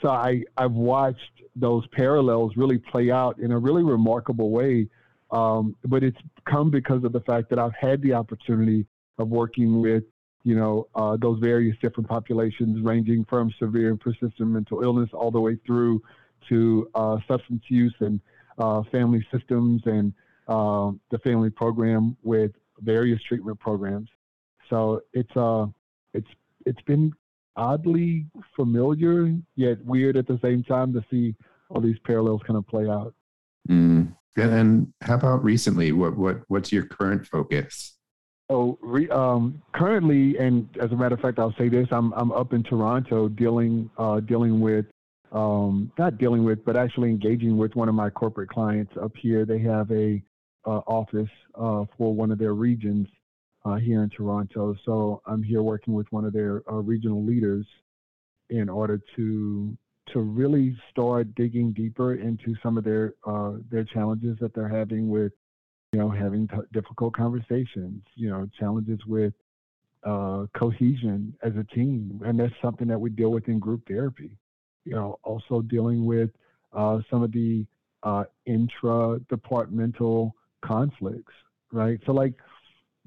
So 0.00 0.10
I, 0.10 0.44
I've 0.56 0.72
watched 0.72 1.42
those 1.56 1.84
parallels 1.88 2.52
really 2.56 2.78
play 2.78 3.10
out 3.10 3.38
in 3.40 3.50
a 3.50 3.58
really 3.58 3.82
remarkable 3.82 4.50
way. 4.50 4.88
Um, 5.30 5.76
but 5.84 6.02
it's 6.02 6.16
come 6.48 6.70
because 6.70 7.04
of 7.04 7.12
the 7.12 7.20
fact 7.20 7.50
that 7.50 7.58
I've 7.58 7.74
had 7.78 8.00
the 8.00 8.14
opportunity 8.14 8.86
of 9.18 9.28
working 9.28 9.82
with, 9.82 10.04
you 10.44 10.54
know, 10.54 10.86
uh, 10.94 11.16
those 11.20 11.38
various 11.40 11.76
different 11.82 12.08
populations 12.08 12.80
ranging 12.82 13.26
from 13.26 13.52
severe 13.58 13.90
and 13.90 14.00
persistent 14.00 14.48
mental 14.48 14.82
illness 14.82 15.10
all 15.12 15.30
the 15.30 15.40
way 15.40 15.58
through 15.66 16.00
to 16.48 16.88
uh, 16.94 17.18
substance 17.26 17.62
use 17.68 17.94
and 18.00 18.20
uh, 18.58 18.82
family 18.90 19.26
systems 19.32 19.82
and 19.86 20.12
um, 20.48 21.00
the 21.10 21.18
family 21.18 21.50
program 21.50 22.16
with 22.22 22.52
various 22.80 23.20
treatment 23.22 23.58
programs. 23.60 24.08
So 24.70 25.02
it's 25.12 25.34
uh, 25.36 25.66
it's 26.14 26.28
it's 26.66 26.80
been 26.82 27.12
oddly 27.56 28.26
familiar 28.54 29.34
yet 29.56 29.84
weird 29.84 30.16
at 30.16 30.26
the 30.26 30.38
same 30.42 30.62
time 30.62 30.92
to 30.92 31.04
see 31.10 31.34
all 31.70 31.80
these 31.80 31.98
parallels 32.04 32.40
kind 32.46 32.56
of 32.56 32.66
play 32.66 32.88
out. 32.88 33.14
Mm. 33.68 34.14
And 34.36 34.92
how 35.02 35.16
about 35.16 35.42
recently? 35.42 35.92
What 35.92 36.16
what 36.16 36.42
what's 36.48 36.70
your 36.72 36.84
current 36.84 37.26
focus? 37.26 37.94
Oh, 38.50 38.78
re, 38.80 39.08
um, 39.10 39.60
currently, 39.74 40.38
and 40.38 40.68
as 40.80 40.90
a 40.92 40.96
matter 40.96 41.14
of 41.14 41.20
fact, 41.20 41.38
I'll 41.38 41.54
say 41.58 41.68
this: 41.68 41.88
I'm 41.90 42.12
I'm 42.12 42.32
up 42.32 42.52
in 42.52 42.62
Toronto 42.62 43.28
dealing 43.28 43.90
uh, 43.98 44.20
dealing 44.20 44.60
with 44.60 44.86
um, 45.32 45.92
not 45.98 46.18
dealing 46.18 46.44
with, 46.44 46.64
but 46.64 46.76
actually 46.76 47.10
engaging 47.10 47.56
with 47.56 47.74
one 47.76 47.88
of 47.88 47.94
my 47.94 48.10
corporate 48.10 48.48
clients 48.48 48.92
up 49.00 49.12
here. 49.16 49.44
They 49.44 49.58
have 49.60 49.90
a 49.90 50.22
uh, 50.66 50.80
office 50.86 51.30
uh, 51.54 51.84
for 51.96 52.14
one 52.14 52.30
of 52.30 52.38
their 52.38 52.54
regions 52.54 53.08
uh, 53.64 53.76
here 53.76 54.02
in 54.02 54.10
Toronto. 54.10 54.74
So 54.84 55.22
I'm 55.26 55.42
here 55.42 55.62
working 55.62 55.94
with 55.94 56.06
one 56.10 56.24
of 56.24 56.32
their 56.32 56.62
uh, 56.70 56.76
regional 56.76 57.24
leaders 57.24 57.66
in 58.50 58.68
order 58.68 59.00
to 59.16 59.76
to 60.12 60.20
really 60.20 60.74
start 60.90 61.34
digging 61.34 61.70
deeper 61.72 62.14
into 62.14 62.54
some 62.62 62.78
of 62.78 62.84
their 62.84 63.14
uh, 63.26 63.52
their 63.70 63.84
challenges 63.84 64.38
that 64.40 64.54
they're 64.54 64.68
having 64.68 65.08
with 65.08 65.32
you 65.92 65.98
know 65.98 66.08
having 66.08 66.48
t- 66.48 66.56
difficult 66.72 67.14
conversations. 67.14 68.02
You 68.14 68.30
know 68.30 68.48
challenges 68.58 69.00
with 69.06 69.34
uh, 70.04 70.46
cohesion 70.56 71.36
as 71.42 71.52
a 71.56 71.64
team, 71.74 72.20
and 72.24 72.40
that's 72.40 72.54
something 72.62 72.88
that 72.88 72.98
we 72.98 73.10
deal 73.10 73.30
with 73.30 73.48
in 73.48 73.58
group 73.58 73.86
therapy. 73.86 74.30
You 74.84 74.94
know, 74.94 75.18
also 75.22 75.62
dealing 75.62 76.06
with 76.06 76.30
uh, 76.72 77.00
some 77.10 77.22
of 77.22 77.32
the 77.32 77.66
uh, 78.02 78.24
intra-departmental 78.46 80.34
conflicts, 80.62 81.32
right? 81.72 81.98
So 82.06 82.12
like 82.12 82.34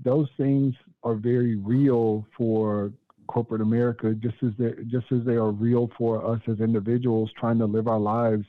those 0.03 0.27
things 0.37 0.75
are 1.03 1.15
very 1.15 1.55
real 1.55 2.25
for 2.37 2.91
corporate 3.27 3.61
America, 3.61 4.13
just 4.13 4.35
as 4.43 4.51
they 4.59 4.71
just 4.87 5.11
as 5.11 5.23
they 5.25 5.35
are 5.35 5.51
real 5.51 5.89
for 5.97 6.25
us 6.25 6.41
as 6.47 6.59
individuals 6.59 7.31
trying 7.39 7.59
to 7.59 7.65
live 7.65 7.87
our 7.87 7.99
lives 7.99 8.45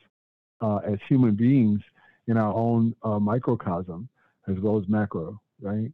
uh, 0.61 0.77
as 0.79 0.99
human 1.09 1.35
beings 1.35 1.81
in 2.27 2.37
our 2.37 2.53
own 2.55 2.95
uh, 3.03 3.19
microcosm 3.19 4.09
as 4.49 4.57
well 4.61 4.79
as 4.79 4.89
macro, 4.89 5.41
right? 5.61 5.93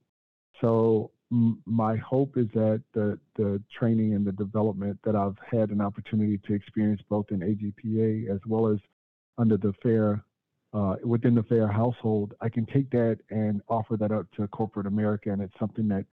So 0.60 1.10
my 1.30 1.96
hope 1.96 2.36
is 2.36 2.46
that 2.54 2.82
the 2.94 3.18
the 3.36 3.62
training 3.78 4.14
and 4.14 4.26
the 4.26 4.32
development 4.32 4.98
that 5.04 5.14
I've 5.14 5.36
had 5.50 5.70
an 5.70 5.80
opportunity 5.80 6.38
to 6.46 6.54
experience 6.54 7.02
both 7.08 7.26
in 7.30 7.40
AGPA 7.40 8.34
as 8.34 8.40
well 8.46 8.68
as 8.68 8.78
under 9.36 9.56
the 9.56 9.74
Fehr 9.84 10.22
uh, 10.72 10.96
within 11.04 11.34
the 11.34 11.42
Fehr 11.42 11.72
household, 11.72 12.34
I 12.40 12.48
can 12.48 12.66
take 12.66 12.90
that 12.90 13.18
and 13.30 13.62
offer 13.68 13.96
that 13.96 14.12
up 14.12 14.26
to 14.36 14.46
corporate 14.48 14.86
America, 14.86 15.30
and 15.30 15.40
it's 15.40 15.58
something 15.58 15.88
that 15.88 16.04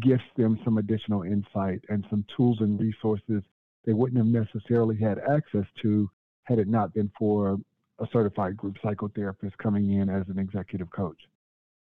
gifts 0.00 0.24
them 0.36 0.58
some 0.64 0.78
additional 0.78 1.22
insight 1.22 1.82
and 1.88 2.06
some 2.08 2.24
tools 2.36 2.58
and 2.60 2.80
resources 2.80 3.42
they 3.84 3.92
wouldn't 3.92 4.18
have 4.18 4.46
necessarily 4.46 4.96
had 4.96 5.18
access 5.18 5.66
to 5.82 6.10
had 6.44 6.58
it 6.58 6.68
not 6.68 6.94
been 6.94 7.10
for 7.18 7.58
a 8.00 8.06
certified 8.12 8.56
group 8.56 8.76
psychotherapist 8.82 9.56
coming 9.58 9.92
in 9.92 10.08
as 10.08 10.24
an 10.28 10.38
executive 10.38 10.90
coach. 10.90 11.18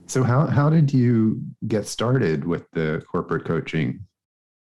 So 0.07 0.23
how 0.23 0.47
how 0.47 0.69
did 0.69 0.93
you 0.93 1.43
get 1.69 1.87
started 1.87 2.45
with 2.45 2.71
the 2.73 3.03
corporate 3.11 3.45
coaching? 3.45 4.05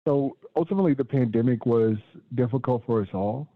So 0.06 0.36
ultimately, 0.56 0.94
the 0.94 1.04
pandemic 1.04 1.66
was 1.66 1.96
difficult 2.34 2.84
for 2.86 3.02
us 3.02 3.08
all. 3.12 3.48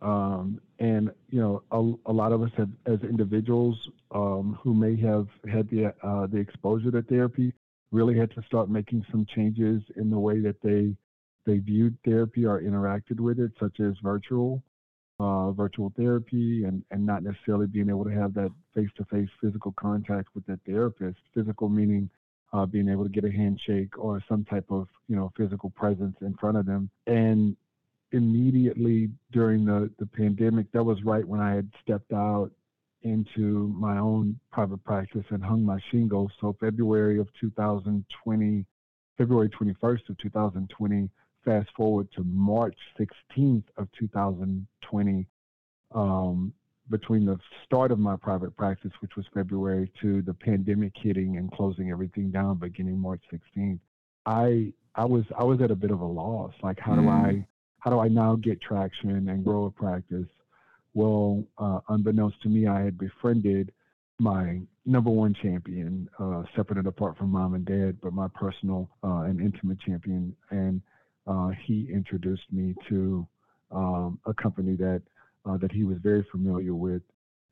Um, 0.00 0.60
and 0.80 1.10
you 1.30 1.40
know, 1.40 1.62
a, 1.70 2.10
a, 2.10 2.12
lot 2.12 2.32
of 2.32 2.42
us 2.42 2.50
have, 2.56 2.70
as 2.86 3.00
individuals 3.02 3.76
um, 4.10 4.58
who 4.60 4.74
may 4.74 4.96
have 4.96 5.28
had 5.50 5.70
the 5.70 5.94
uh, 6.02 6.26
the 6.26 6.38
exposure 6.38 6.90
to 6.90 7.02
therapy, 7.02 7.52
really 7.92 8.18
had 8.18 8.30
to 8.34 8.42
start 8.42 8.68
making 8.68 9.04
some 9.10 9.24
changes 9.32 9.80
in 9.96 10.10
the 10.10 10.18
way 10.18 10.40
that 10.40 10.60
they 10.62 10.96
they 11.46 11.58
viewed 11.58 11.96
therapy 12.04 12.44
or 12.44 12.60
interacted 12.60 13.20
with 13.20 13.38
it, 13.38 13.52
such 13.60 13.78
as 13.80 13.94
virtual 14.02 14.62
uh, 15.22 15.52
virtual 15.52 15.92
therapy, 15.96 16.64
and 16.64 16.82
and 16.90 17.06
not 17.06 17.22
necessarily 17.22 17.66
being 17.66 17.88
able 17.88 18.04
to 18.04 18.10
have 18.10 18.34
that 18.34 18.50
face 18.74 18.90
to 18.96 19.04
face 19.04 19.28
physical 19.40 19.72
contact 19.78 20.28
with 20.34 20.44
the 20.46 20.58
therapist. 20.66 21.18
Physical 21.32 21.68
meaning 21.68 22.10
uh, 22.52 22.66
being 22.66 22.88
able 22.88 23.04
to 23.04 23.10
get 23.10 23.24
a 23.24 23.30
handshake 23.30 23.96
or 23.98 24.22
some 24.28 24.44
type 24.44 24.66
of 24.70 24.88
you 25.08 25.14
know 25.14 25.32
physical 25.36 25.70
presence 25.70 26.16
in 26.22 26.34
front 26.34 26.56
of 26.56 26.66
them, 26.66 26.90
and 27.06 27.56
immediately 28.10 29.10
during 29.32 29.64
the, 29.64 29.90
the 29.98 30.06
pandemic, 30.06 30.70
that 30.72 30.82
was 30.82 31.02
right 31.04 31.26
when 31.26 31.40
I 31.40 31.54
had 31.54 31.70
stepped 31.82 32.12
out 32.12 32.50
into 33.02 33.68
my 33.68 33.98
own 33.98 34.38
private 34.50 34.84
practice 34.84 35.24
and 35.30 35.42
hung 35.42 35.64
my 35.64 35.78
shingle. 35.90 36.30
So 36.40 36.54
February 36.60 37.18
of 37.18 37.28
2020, 37.40 38.64
February 39.16 39.48
21st 39.48 40.10
of 40.10 40.18
2020, 40.18 41.08
fast 41.44 41.68
forward 41.76 42.08
to 42.16 42.24
March 42.24 42.76
16th 42.98 43.64
of 43.76 43.88
2020, 43.98 45.26
um, 45.94 46.52
between 46.90 47.24
the 47.24 47.38
start 47.64 47.90
of 47.90 47.98
my 47.98 48.16
private 48.16 48.56
practice, 48.56 48.92
which 49.00 49.16
was 49.16 49.24
February, 49.32 49.90
to 50.00 50.22
the 50.22 50.34
pandemic 50.34 50.92
hitting 50.94 51.36
and 51.36 51.50
closing 51.52 51.90
everything 51.90 52.30
down 52.30 52.58
beginning 52.58 52.98
March 52.98 53.22
16th, 53.32 53.78
I 54.26 54.72
I 54.94 55.04
was 55.04 55.24
I 55.38 55.44
was 55.44 55.60
at 55.60 55.70
a 55.70 55.76
bit 55.76 55.90
of 55.90 56.00
a 56.00 56.06
loss. 56.06 56.52
Like, 56.62 56.78
how 56.78 56.94
do 56.94 57.02
mm. 57.02 57.08
I 57.10 57.46
how 57.78 57.90
do 57.90 57.98
I 57.98 58.08
now 58.08 58.36
get 58.36 58.60
traction 58.60 59.28
and 59.28 59.44
grow 59.44 59.64
a 59.64 59.70
practice? 59.70 60.28
Well, 60.94 61.44
uh, 61.58 61.80
unbeknownst 61.88 62.42
to 62.42 62.48
me, 62.48 62.66
I 62.66 62.82
had 62.82 62.98
befriended 62.98 63.72
my 64.18 64.60
number 64.84 65.10
one 65.10 65.34
champion, 65.34 66.08
uh, 66.18 66.42
separate 66.54 66.78
and 66.78 66.86
apart 66.86 67.16
from 67.16 67.30
mom 67.30 67.54
and 67.54 67.64
dad, 67.64 67.98
but 68.02 68.12
my 68.12 68.28
personal 68.34 68.90
uh, 69.02 69.22
and 69.22 69.40
intimate 69.40 69.80
champion. 69.80 70.36
And 70.50 70.82
uh, 71.26 71.50
he 71.64 71.88
introduced 71.92 72.50
me 72.50 72.74
to 72.88 73.26
um, 73.70 74.18
a 74.26 74.34
company 74.34 74.76
that 74.76 75.02
uh, 75.44 75.56
that 75.56 75.72
he 75.72 75.84
was 75.84 75.98
very 75.98 76.24
familiar 76.30 76.74
with, 76.74 77.02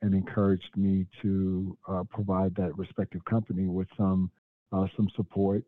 and 0.02 0.14
encouraged 0.14 0.76
me 0.76 1.06
to 1.22 1.76
uh, 1.88 2.04
provide 2.10 2.54
that 2.56 2.76
respective 2.76 3.24
company 3.24 3.66
with 3.66 3.88
some 3.96 4.30
some 4.96 5.08
support 5.16 5.64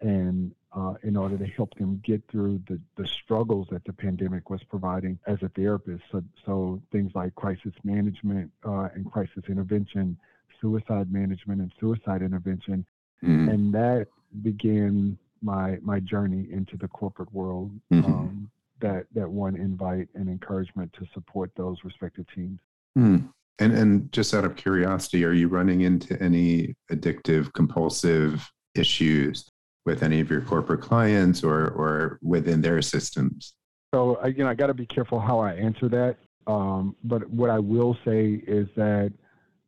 and 0.00 0.52
uh, 0.72 0.94
in 1.02 1.16
order 1.16 1.36
to 1.36 1.46
help 1.46 1.74
them 1.74 2.00
get 2.04 2.22
through 2.30 2.60
the, 2.68 2.80
the 2.96 3.06
struggles 3.24 3.66
that 3.70 3.84
the 3.84 3.92
pandemic 3.92 4.50
was 4.50 4.62
providing 4.64 5.18
as 5.26 5.38
a 5.42 5.48
therapist. 5.50 6.02
So, 6.12 6.22
so 6.46 6.82
things 6.92 7.12
like 7.14 7.34
crisis 7.34 7.72
management 7.82 8.50
uh, 8.64 8.88
and 8.94 9.10
crisis 9.10 9.44
intervention, 9.48 10.16
suicide 10.60 11.12
management 11.12 11.60
and 11.60 11.72
suicide 11.80 12.22
intervention. 12.22 12.86
Mm. 13.22 13.50
And 13.52 13.74
that 13.74 14.06
began 14.42 15.18
my 15.42 15.78
my 15.82 16.00
journey 16.00 16.46
into 16.50 16.76
the 16.76 16.88
corporate 16.88 17.32
world. 17.32 17.70
Mm-hmm. 17.92 18.12
Um, 18.12 18.50
that 18.80 19.06
that 19.14 19.28
one 19.28 19.56
invite 19.56 20.08
and 20.14 20.28
encouragement 20.28 20.92
to 20.94 21.06
support 21.12 21.50
those 21.56 21.76
respective 21.84 22.26
teams. 22.34 22.58
Mm. 22.98 23.28
And 23.58 23.72
and 23.72 24.12
just 24.12 24.34
out 24.34 24.44
of 24.44 24.56
curiosity, 24.56 25.24
are 25.24 25.32
you 25.32 25.48
running 25.48 25.82
into 25.82 26.20
any 26.22 26.74
addictive, 26.90 27.52
compulsive 27.52 28.50
issues 28.74 29.48
with 29.84 30.02
any 30.02 30.20
of 30.20 30.30
your 30.30 30.40
corporate 30.40 30.80
clients 30.80 31.44
or 31.44 31.68
or 31.68 32.18
within 32.22 32.62
their 32.62 32.80
systems? 32.82 33.54
So 33.94 34.16
again, 34.16 34.46
I 34.46 34.54
got 34.54 34.68
to 34.68 34.74
be 34.74 34.86
careful 34.86 35.20
how 35.20 35.40
I 35.40 35.52
answer 35.52 35.88
that. 35.88 36.16
Um, 36.46 36.96
but 37.04 37.28
what 37.28 37.50
I 37.50 37.58
will 37.58 37.96
say 38.04 38.42
is 38.46 38.68
that 38.76 39.12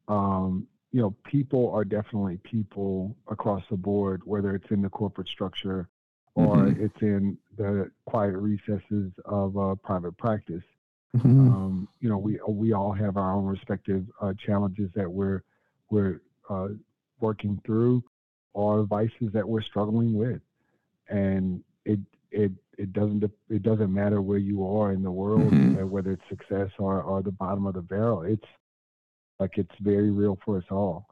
um, 0.09 0.67
you 0.93 1.01
know 1.01 1.15
people 1.25 1.71
are 1.73 1.85
definitely 1.85 2.39
people 2.45 3.17
across 3.29 3.63
the 3.71 3.77
board, 3.77 4.23
whether 4.25 4.55
it's 4.55 4.71
in 4.71 4.83
the 4.83 4.91
corporate 4.91 5.29
structure 5.29 5.89
or 6.35 6.57
mm-hmm. 6.57 6.85
it's 6.85 7.03
in 7.03 7.37
the 7.57 7.91
quiet 8.07 8.37
recesses 8.37 9.13
of 9.25 9.57
uh, 9.57 9.75
private 9.83 10.17
practice. 10.17 10.63
Mm-hmm. 11.17 11.49
Um, 11.49 11.89
you 12.01 12.09
know, 12.09 12.19
we 12.19 12.39
we 12.47 12.73
all 12.73 12.93
have 12.93 13.17
our 13.17 13.35
own 13.35 13.45
respective 13.45 14.05
uh, 14.21 14.33
challenges 14.45 14.91
that 14.95 15.11
we're 15.11 15.43
we're 15.91 16.21
uh, 16.49 16.69
working 17.21 17.61
through, 17.67 18.03
or 18.55 18.85
vices 18.85 19.31
that 19.33 19.47
we're 19.47 19.63
struggling 19.63 20.15
with, 20.15 20.41
and 21.09 21.63
it 21.85 22.01
it 22.31 22.53
it 22.79 22.93
doesn't 22.93 23.25
it 23.51 23.63
doesn't 23.63 23.93
matter 23.93 24.23
where 24.23 24.39
you 24.39 24.67
are 24.67 24.93
in 24.93 25.03
the 25.03 25.11
world, 25.11 25.53
mm-hmm. 25.53 25.89
whether 25.89 26.13
it's 26.13 26.29
success 26.31 26.71
or 26.79 27.03
or 27.03 27.23
the 27.23 27.33
bottom 27.33 27.67
of 27.67 27.75
the 27.75 27.83
barrel. 27.83 28.23
It's 28.23 28.47
like 29.43 29.59
it's 29.59 29.75
very 29.81 30.11
real 30.11 30.39
for 30.45 30.57
us 30.57 30.65
all. 30.71 31.07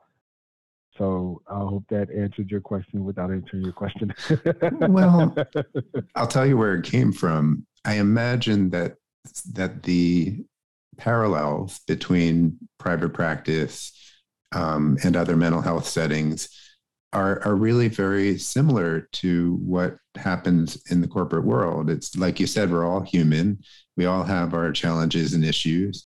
So 0.97 1.43
I 1.49 1.59
hope 1.59 1.85
that 1.91 2.11
answered 2.11 2.51
your 2.51 2.61
question 2.61 3.05
without 3.05 3.31
answering 3.31 3.65
your 3.65 3.73
question. 3.73 4.13
well, 4.89 5.35
I'll 6.15 6.27
tell 6.27 6.47
you 6.47 6.57
where 6.57 6.75
it 6.75 6.85
came 6.85 7.13
from. 7.13 7.67
I 7.85 7.95
imagine 7.95 8.71
that 8.71 8.95
that 9.53 9.83
the 9.83 10.45
parallels 10.97 11.81
between 11.87 12.59
private 12.79 13.11
practice 13.11 13.93
um, 14.53 14.97
and 15.03 15.17
other 15.17 15.37
mental 15.37 15.61
health 15.61 15.87
settings 15.87 16.49
are, 17.13 17.43
are 17.45 17.57
really 17.57 17.89
very 17.89 18.39
similar 18.39 19.09
to 19.13 19.57
what 19.57 19.97
happens 20.17 20.81
in 20.91 21.01
the 21.01 21.09
corporate 21.09 21.45
world. 21.45 21.91
It's 21.91 22.17
like 22.17 22.39
you 22.39 22.47
said, 22.47 22.71
we're 22.71 22.87
all 22.87 23.01
human. 23.01 23.63
We 23.97 24.07
all 24.07 24.23
have 24.23 24.55
our 24.55 24.71
challenges 24.73 25.35
and 25.35 25.45
issues. 25.45 26.07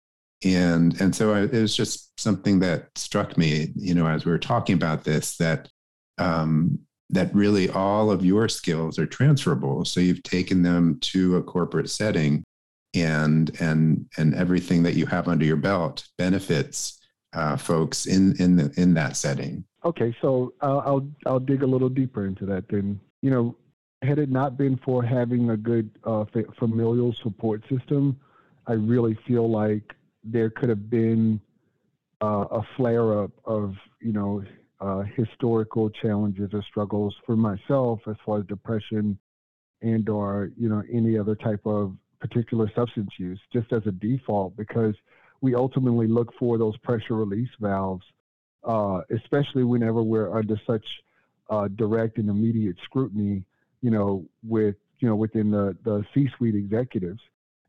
And, 0.45 1.01
and 1.01 1.15
so 1.15 1.35
I, 1.35 1.43
it 1.43 1.53
was 1.53 1.77
just 1.77 2.19
something 2.21 2.61
that 2.61 2.87
struck 2.97 3.37
me, 3.37 3.73
you 3.75 3.95
know, 3.95 4.07
as 4.07 4.25
we 4.25 4.31
were 4.31 4.39
talking 4.39 4.75
about 4.75 5.05
this, 5.05 5.37
that, 5.39 5.69
um, 6.19 6.79
that 7.11 7.35
really 7.35 7.71
all 7.71 8.11
of 8.11 8.25
your 8.25 8.49
skills 8.49 8.99
are 8.99 9.07
transferable. 9.07 9.85
So 9.85 10.01
you've 10.01 10.23
taken 10.23 10.63
them 10.63 10.99
to 11.01 11.37
a 11.37 11.43
corporate 11.43 11.91
setting 11.91 12.45
and 12.95 13.51
and 13.61 14.07
and 14.17 14.35
everything 14.35 14.83
that 14.83 14.95
you 14.95 15.07
have 15.07 15.29
under 15.29 15.45
your 15.45 15.57
belt 15.57 16.07
benefits 16.17 16.99
uh, 17.35 17.57
folks 17.57 18.07
in 18.07 18.35
in 18.41 18.57
the, 18.57 18.73
in 18.77 18.95
that 18.95 19.17
setting. 19.17 19.65
Okay, 19.85 20.17
so 20.21 20.53
I'll, 20.61 20.81
I'll 20.81 21.09
I'll 21.27 21.41
dig 21.41 21.63
a 21.63 21.67
little 21.67 21.89
deeper 21.89 22.27
into 22.27 22.47
that. 22.47 22.69
Then 22.69 22.99
you 23.23 23.31
know, 23.31 23.57
had 24.03 24.19
it 24.19 24.31
not 24.31 24.57
been 24.57 24.79
for 24.85 25.03
having 25.03 25.51
a 25.51 25.57
good 25.57 25.91
uh, 26.05 26.25
familial 26.59 27.15
support 27.23 27.63
system, 27.69 28.19
I 28.67 28.73
really 28.75 29.19
feel 29.27 29.51
like 29.51 29.95
there 30.25 30.51
could 30.51 30.69
have 30.69 30.91
been 30.91 31.41
uh, 32.23 32.45
a 32.51 32.63
flare 32.77 33.23
up 33.23 33.31
of 33.45 33.75
you 34.01 34.13
know 34.13 34.43
uh, 34.81 35.03
historical 35.17 35.91
challenges 35.91 36.51
or 36.53 36.63
struggles 36.63 37.15
for 37.27 37.37
myself 37.37 38.01
as 38.09 38.17
far 38.25 38.39
as 38.39 38.47
depression 38.47 39.19
and 39.83 40.09
or 40.09 40.51
you 40.57 40.69
know 40.69 40.83
any 40.93 41.19
other 41.19 41.35
type 41.35 41.65
of 41.65 41.95
particular 42.21 42.71
substance 42.75 43.11
use 43.19 43.39
just 43.53 43.73
as 43.73 43.83
a 43.87 43.93
default 43.93 44.57
because 44.57 44.95
we 45.41 45.55
ultimately 45.55 46.07
look 46.07 46.33
for 46.39 46.59
those 46.59 46.77
pressure 46.79 47.15
release 47.15 47.49
valves, 47.61 48.05
uh, 48.65 49.01
especially 49.15 49.65
whenever 49.65 50.03
we're 50.03 50.37
under 50.37 50.61
such 50.67 50.85
uh, 51.51 51.69
direct 51.77 52.19
and 52.19 52.29
immediate 52.29 52.77
scrutiny, 52.85 53.45
you 53.81 53.91
know, 53.91 54.25
with, 54.43 54.75
you 54.99 55.09
know, 55.09 55.15
within 55.15 55.51
the, 55.51 55.77
the 55.85 56.05
C-suite 56.13 56.55
executives. 56.55 57.21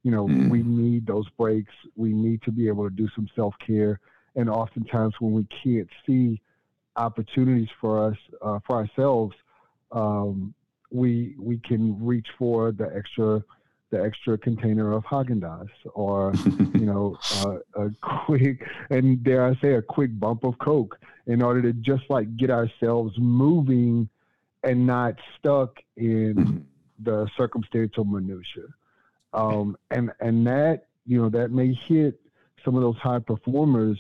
You 0.04 0.12
know, 0.12 0.28
mm. 0.28 0.50
we 0.50 0.64
need 0.64 1.06
those 1.06 1.28
breaks. 1.38 1.74
We 1.96 2.14
need 2.14 2.42
to 2.44 2.52
be 2.52 2.68
able 2.68 2.90
to 2.90 2.96
do 2.96 3.08
some 3.16 3.28
self-care. 3.36 4.00
And 4.36 4.50
oftentimes 4.50 5.16
when 5.20 5.34
we 5.34 5.48
can't 5.64 5.90
see 6.06 6.42
opportunities 6.96 7.70
for 7.82 8.10
us, 8.10 8.18
uh, 8.42 8.60
for 8.66 8.78
ourselves, 8.78 9.36
um, 9.92 10.54
we, 10.92 11.36
we 11.38 11.58
can 11.58 12.04
reach 12.04 12.28
for 12.38 12.72
the 12.72 12.90
extra 12.96 13.44
the 13.92 14.02
extra 14.04 14.38
container 14.38 14.94
of 14.94 15.04
Haagen 15.04 15.40
Dazs, 15.40 15.70
or 15.96 16.34
you 16.76 16.86
know, 16.86 17.18
uh, 17.44 17.86
a 17.86 17.90
quick 18.26 18.64
and 18.90 19.24
dare 19.24 19.46
I 19.48 19.56
say 19.62 19.74
a 19.74 19.82
quick 19.82 20.18
bump 20.20 20.44
of 20.44 20.58
Coke, 20.60 21.00
in 21.26 21.42
order 21.42 21.62
to 21.62 21.74
just 21.74 22.04
like 22.10 22.38
get 22.38 22.50
ourselves 22.50 23.16
moving 23.18 24.10
and 24.64 24.86
not 24.86 25.16
stuck 25.38 25.78
in 25.98 26.36
mm-hmm. 26.36 26.58
the 27.04 27.28
circumstantial 27.38 28.06
minutia. 28.06 28.66
Um, 29.34 29.78
and 29.92 30.12
and 30.20 30.46
that 30.48 30.88
you 31.06 31.22
know 31.22 31.30
that 31.30 31.52
may 31.52 31.74
hit 31.88 32.20
some 32.66 32.76
of 32.76 32.82
those 32.82 32.98
high 32.98 33.20
performers 33.20 33.98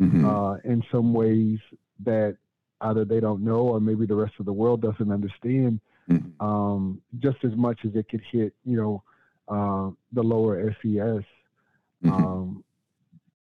mm-hmm. 0.00 0.24
uh, 0.24 0.56
in 0.64 0.82
some 0.90 1.14
ways 1.14 1.58
that 2.04 2.36
either 2.82 3.04
they 3.04 3.20
don't 3.20 3.44
know 3.44 3.60
or 3.60 3.80
maybe 3.80 4.06
the 4.06 4.14
rest 4.14 4.34
of 4.40 4.46
the 4.46 4.52
world 4.52 4.82
doesn't 4.82 5.12
understand. 5.12 5.80
Mm-hmm. 6.10 6.44
Um, 6.44 7.00
just 7.20 7.38
as 7.44 7.52
much 7.54 7.78
as 7.84 7.92
it 7.94 8.08
could 8.08 8.22
hit, 8.32 8.54
you 8.64 8.76
know, 8.76 9.02
uh, 9.48 9.90
the 10.12 10.22
lower 10.22 10.70
SES. 10.82 10.82
Mm-hmm. 10.84 12.12
Um, 12.12 12.64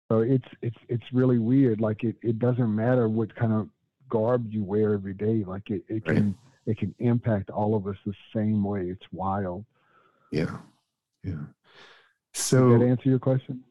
so 0.09 0.19
it's 0.19 0.45
it's 0.61 0.77
it's 0.87 1.03
really 1.11 1.39
weird. 1.39 1.81
Like 1.81 2.03
it, 2.03 2.15
it 2.21 2.37
doesn't 2.37 2.73
matter 2.75 3.09
what 3.09 3.35
kind 3.35 3.51
of 3.51 3.69
garb 4.09 4.45
you 4.51 4.63
wear 4.63 4.93
every 4.93 5.13
day. 5.13 5.43
Like 5.45 5.69
it, 5.71 5.83
it 5.87 6.05
can 6.05 6.25
right. 6.25 6.35
it 6.67 6.77
can 6.77 6.93
impact 6.99 7.49
all 7.49 7.75
of 7.75 7.87
us 7.87 7.95
the 8.05 8.13
same 8.33 8.63
way. 8.63 8.81
It's 8.81 9.05
wild. 9.11 9.65
Yeah, 10.31 10.57
yeah. 11.25 11.43
So 12.33 12.69
Did 12.69 12.81
that 12.81 12.85
answer 12.85 13.09
your 13.09 13.19
question? 13.19 13.63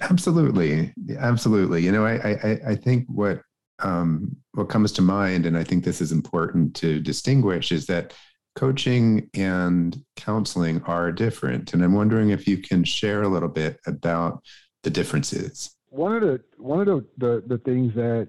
Absolutely, 0.00 0.92
absolutely. 1.18 1.82
You 1.84 1.92
know, 1.92 2.04
I 2.06 2.14
I, 2.14 2.60
I 2.68 2.74
think 2.74 3.06
what 3.08 3.42
um, 3.80 4.36
what 4.52 4.68
comes 4.68 4.92
to 4.92 5.02
mind, 5.02 5.46
and 5.46 5.56
I 5.56 5.64
think 5.64 5.84
this 5.84 6.00
is 6.00 6.12
important 6.12 6.74
to 6.76 7.00
distinguish, 7.00 7.72
is 7.72 7.86
that 7.86 8.14
coaching 8.54 9.28
and 9.34 10.02
counseling 10.16 10.82
are 10.84 11.12
different. 11.12 11.74
And 11.74 11.84
I'm 11.84 11.92
wondering 11.92 12.30
if 12.30 12.48
you 12.48 12.58
can 12.58 12.84
share 12.84 13.22
a 13.22 13.28
little 13.28 13.50
bit 13.50 13.78
about 13.86 14.42
the 14.82 14.90
differences. 14.90 15.74
One 15.90 16.16
of 16.16 16.22
the 16.22 16.40
one 16.56 16.80
of 16.80 16.86
the, 16.86 17.06
the, 17.18 17.42
the 17.46 17.58
things 17.58 17.94
that 17.94 18.28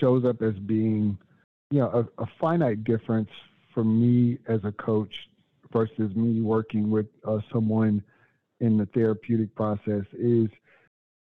shows 0.00 0.24
up 0.24 0.42
as 0.42 0.54
being, 0.54 1.18
you 1.70 1.80
know, 1.80 2.08
a, 2.18 2.22
a 2.22 2.26
finite 2.40 2.84
difference 2.84 3.30
for 3.72 3.84
me 3.84 4.38
as 4.48 4.60
a 4.64 4.72
coach 4.72 5.12
versus 5.72 6.14
me 6.14 6.40
working 6.40 6.90
with 6.90 7.06
uh, 7.26 7.38
someone 7.52 8.02
in 8.60 8.76
the 8.76 8.86
therapeutic 8.86 9.54
process 9.54 10.04
is 10.12 10.48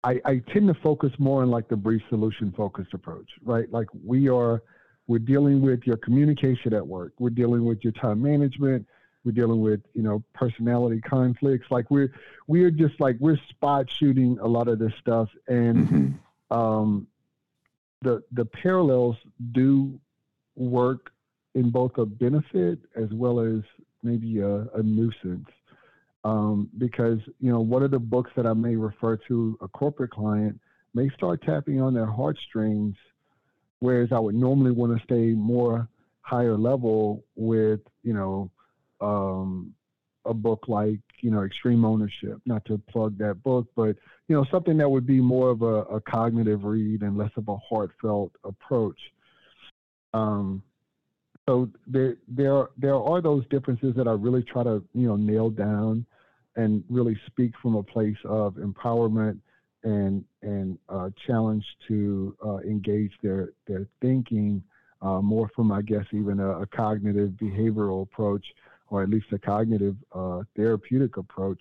I, 0.04 0.20
I, 0.24 0.42
tend 0.52 0.68
to 0.68 0.74
focus 0.74 1.10
more 1.18 1.42
on 1.42 1.50
like 1.50 1.68
the 1.68 1.76
brief 1.76 2.02
solution 2.10 2.52
focused 2.56 2.92
approach, 2.92 3.28
right? 3.42 3.70
Like 3.72 3.88
we 4.04 4.28
are 4.28 4.62
we're 5.06 5.18
dealing 5.18 5.60
with 5.60 5.86
your 5.86 5.96
communication 5.96 6.72
at 6.74 6.86
work. 6.86 7.12
We're 7.18 7.30
dealing 7.30 7.64
with 7.64 7.82
your 7.82 7.92
time 7.94 8.22
management. 8.22 8.86
We're 9.24 9.32
dealing 9.32 9.60
with, 9.60 9.80
you 9.94 10.02
know, 10.02 10.22
personality 10.34 11.00
conflicts. 11.00 11.66
Like 11.70 11.90
we're 11.90 12.12
we're 12.46 12.70
just 12.70 13.00
like 13.00 13.16
we're 13.18 13.38
spot 13.48 13.86
shooting 13.90 14.38
a 14.40 14.46
lot 14.46 14.68
of 14.68 14.78
this 14.78 14.92
stuff, 15.00 15.30
and 15.48 15.88
mm-hmm. 15.88 16.56
um, 16.56 17.06
the 18.02 18.22
the 18.32 18.44
parallels 18.44 19.16
do 19.52 19.98
work 20.56 21.12
in 21.54 21.70
both 21.70 21.96
a 21.98 22.04
benefit 22.04 22.80
as 22.94 23.08
well 23.12 23.40
as 23.40 23.62
maybe 24.04 24.40
a, 24.40 24.66
a 24.74 24.82
nuisance. 24.82 25.48
Um, 26.24 26.70
because 26.78 27.18
you 27.38 27.52
know 27.52 27.60
one 27.60 27.82
of 27.82 27.90
the 27.90 27.98
books 27.98 28.30
that 28.36 28.46
I 28.46 28.54
may 28.54 28.76
refer 28.76 29.18
to 29.28 29.58
a 29.60 29.68
corporate 29.68 30.10
client 30.10 30.58
may 30.94 31.10
start 31.10 31.42
tapping 31.42 31.82
on 31.82 31.92
their 31.92 32.06
heartstrings 32.06 32.96
Whereas 33.84 34.08
I 34.12 34.18
would 34.18 34.34
normally 34.34 34.70
want 34.70 34.96
to 34.96 35.04
stay 35.04 35.34
more 35.34 35.86
higher 36.22 36.56
level 36.56 37.22
with, 37.36 37.80
you 38.02 38.14
know, 38.14 38.50
um, 39.02 39.74
a 40.24 40.32
book 40.32 40.64
like, 40.68 41.00
you 41.20 41.30
know, 41.30 41.42
Extreme 41.42 41.84
Ownership, 41.84 42.40
not 42.46 42.64
to 42.64 42.78
plug 42.90 43.18
that 43.18 43.42
book, 43.42 43.66
but, 43.76 43.96
you 44.26 44.34
know, 44.34 44.46
something 44.50 44.78
that 44.78 44.88
would 44.88 45.06
be 45.06 45.20
more 45.20 45.50
of 45.50 45.60
a, 45.60 45.82
a 45.96 46.00
cognitive 46.00 46.64
read 46.64 47.02
and 47.02 47.18
less 47.18 47.32
of 47.36 47.48
a 47.48 47.58
heartfelt 47.58 48.32
approach. 48.42 48.98
Um, 50.14 50.62
so 51.48 51.68
there, 51.86 52.16
there, 52.26 52.68
there 52.78 52.96
are 52.96 53.20
those 53.20 53.44
differences 53.48 53.94
that 53.96 54.08
I 54.08 54.12
really 54.12 54.42
try 54.42 54.62
to, 54.64 54.82
you 54.94 55.08
know, 55.08 55.16
nail 55.16 55.50
down 55.50 56.06
and 56.56 56.82
really 56.88 57.18
speak 57.26 57.52
from 57.60 57.74
a 57.74 57.82
place 57.82 58.16
of 58.24 58.54
empowerment 58.54 59.38
and 59.84 60.24
and 60.42 60.78
uh, 60.88 61.10
challenged 61.26 61.66
to 61.88 62.34
uh, 62.44 62.58
engage 62.58 63.12
their 63.22 63.50
their 63.66 63.86
thinking 64.00 64.62
uh, 65.02 65.20
more 65.20 65.50
from 65.54 65.70
I 65.70 65.82
guess 65.82 66.06
even 66.12 66.40
a, 66.40 66.60
a, 66.60 66.66
cognitive 66.66 67.32
behavioral 67.32 68.02
approach 68.02 68.44
or 68.88 69.02
at 69.02 69.10
least 69.10 69.26
a 69.32 69.38
cognitive 69.38 69.96
uh, 70.12 70.42
therapeutic 70.56 71.18
approach 71.18 71.60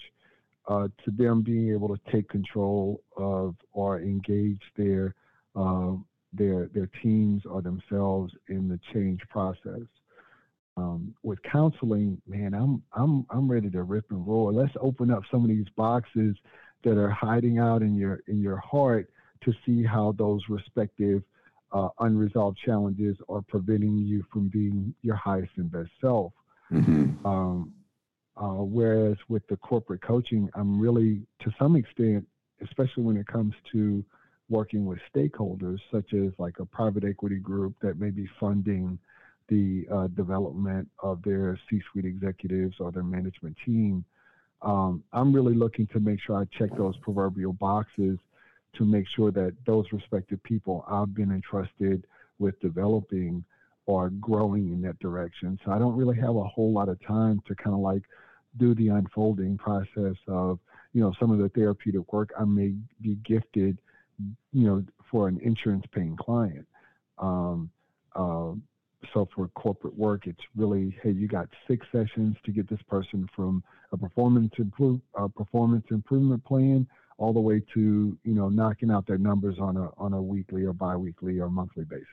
uh, 0.67 0.87
to 1.03 1.11
them 1.11 1.41
being 1.41 1.71
able 1.71 1.89
to 1.89 1.99
take 2.11 2.29
control 2.29 3.01
of 3.17 3.55
or 3.73 3.99
engage 3.99 4.61
their 4.77 5.13
uh, 5.55 5.93
their 6.33 6.67
their 6.73 6.89
teams 7.01 7.43
or 7.45 7.61
themselves 7.61 8.33
in 8.49 8.67
the 8.67 8.79
change 8.93 9.21
process. 9.29 9.81
Um, 10.75 11.13
with 11.21 11.39
counseling, 11.43 12.19
man, 12.27 12.53
I'm 12.53 12.81
I'm 12.93 13.25
I'm 13.29 13.49
ready 13.49 13.69
to 13.71 13.83
rip 13.83 14.05
and 14.09 14.25
roll. 14.27 14.51
Let's 14.53 14.73
open 14.81 15.11
up 15.11 15.23
some 15.29 15.43
of 15.43 15.49
these 15.49 15.69
boxes 15.77 16.35
that 16.83 16.97
are 16.97 17.11
hiding 17.11 17.59
out 17.59 17.81
in 17.81 17.95
your 17.95 18.21
in 18.27 18.41
your 18.41 18.57
heart 18.57 19.09
to 19.43 19.53
see 19.65 19.83
how 19.83 20.13
those 20.17 20.41
respective 20.49 21.21
uh, 21.71 21.89
unresolved 21.99 22.57
challenges 22.63 23.17
are 23.29 23.41
preventing 23.41 23.97
you 23.97 24.23
from 24.31 24.47
being 24.49 24.93
your 25.01 25.15
highest 25.15 25.51
and 25.57 25.71
best 25.71 25.89
self. 25.99 26.31
Mm-hmm. 26.71 27.25
Um, 27.25 27.73
uh, 28.35 28.63
whereas 28.63 29.17
with 29.27 29.45
the 29.47 29.57
corporate 29.57 30.01
coaching, 30.01 30.49
I'm 30.55 30.79
really, 30.79 31.21
to 31.41 31.51
some 31.59 31.75
extent, 31.75 32.25
especially 32.63 33.03
when 33.03 33.17
it 33.17 33.27
comes 33.27 33.53
to 33.73 34.03
working 34.53 34.85
with 34.85 34.99
stakeholders, 35.13 35.79
such 35.91 36.13
as 36.13 36.31
like 36.37 36.57
a 36.59 36.65
private 36.65 37.03
equity 37.03 37.39
group 37.49 37.73
that 37.81 37.99
may 37.99 38.11
be 38.11 38.27
funding 38.39 38.99
the 39.49 39.85
uh, 39.91 40.07
development 40.07 40.87
of 41.01 41.15
their 41.23 41.59
C 41.67 41.81
suite 41.91 42.05
executives 42.05 42.75
or 42.79 42.91
their 42.91 43.09
management 43.17 43.57
team. 43.65 44.05
Um, 44.61 45.03
I'm 45.11 45.33
really 45.37 45.55
looking 45.63 45.87
to 45.87 45.99
make 45.99 46.19
sure 46.21 46.35
I 46.37 46.45
check 46.57 46.69
those 46.77 46.95
proverbial 46.97 47.53
boxes 47.53 48.17
to 48.77 48.85
make 48.85 49.05
sure 49.15 49.31
that 49.31 49.53
those 49.65 49.85
respective 49.91 50.41
people 50.43 50.85
I've 50.87 51.13
been 51.13 51.31
entrusted 51.31 52.05
with 52.39 52.59
developing 52.61 53.43
are 53.87 54.09
growing 54.31 54.65
in 54.71 54.81
that 54.83 54.99
direction. 54.99 55.59
So 55.65 55.71
I 55.71 55.79
don't 55.79 55.97
really 55.97 56.19
have 56.25 56.35
a 56.35 56.43
whole 56.53 56.71
lot 56.71 56.89
of 56.89 56.97
time 57.05 57.41
to 57.47 57.55
kind 57.55 57.73
of 57.73 57.81
like 57.81 58.03
do 58.57 58.73
the 58.75 58.89
unfolding 58.89 59.57
process 59.57 60.17
of, 60.27 60.59
you 60.93 61.01
know, 61.01 61.11
some 61.19 61.31
of 61.31 61.39
the 61.39 61.49
therapeutic 61.49 62.13
work 62.13 62.29
I 62.39 62.45
may 62.45 62.73
be 63.01 63.15
gifted, 63.25 63.77
you 64.51 64.67
know, 64.67 64.83
for 65.09 65.27
an 65.27 65.39
insurance 65.41 65.85
paying 65.91 66.15
client. 66.15 66.67
Um, 67.17 67.69
uh, 68.15 68.53
so 69.13 69.27
for 69.35 69.47
corporate 69.49 69.97
work, 69.97 70.27
it's 70.27 70.39
really, 70.55 70.95
hey, 71.03 71.11
you 71.11 71.27
got 71.27 71.49
six 71.67 71.85
sessions 71.91 72.37
to 72.45 72.51
get 72.51 72.69
this 72.69 72.81
person 72.89 73.29
from 73.35 73.63
a 73.91 73.97
performance 73.97 74.53
improve, 74.57 75.01
a 75.15 75.27
performance 75.27 75.85
improvement 75.91 76.43
plan 76.45 76.87
all 77.17 77.33
the 77.33 77.39
way 77.39 77.61
to 77.73 78.17
you 78.23 78.33
know 78.33 78.49
knocking 78.49 78.91
out 78.91 79.05
their 79.05 79.17
numbers 79.17 79.57
on 79.59 79.77
a 79.77 79.89
on 79.97 80.13
a 80.13 80.21
weekly 80.21 80.63
or 80.63 80.73
biweekly 80.73 81.39
or 81.39 81.49
monthly 81.49 81.83
basis. 81.83 82.07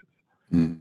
Mm. 0.52 0.80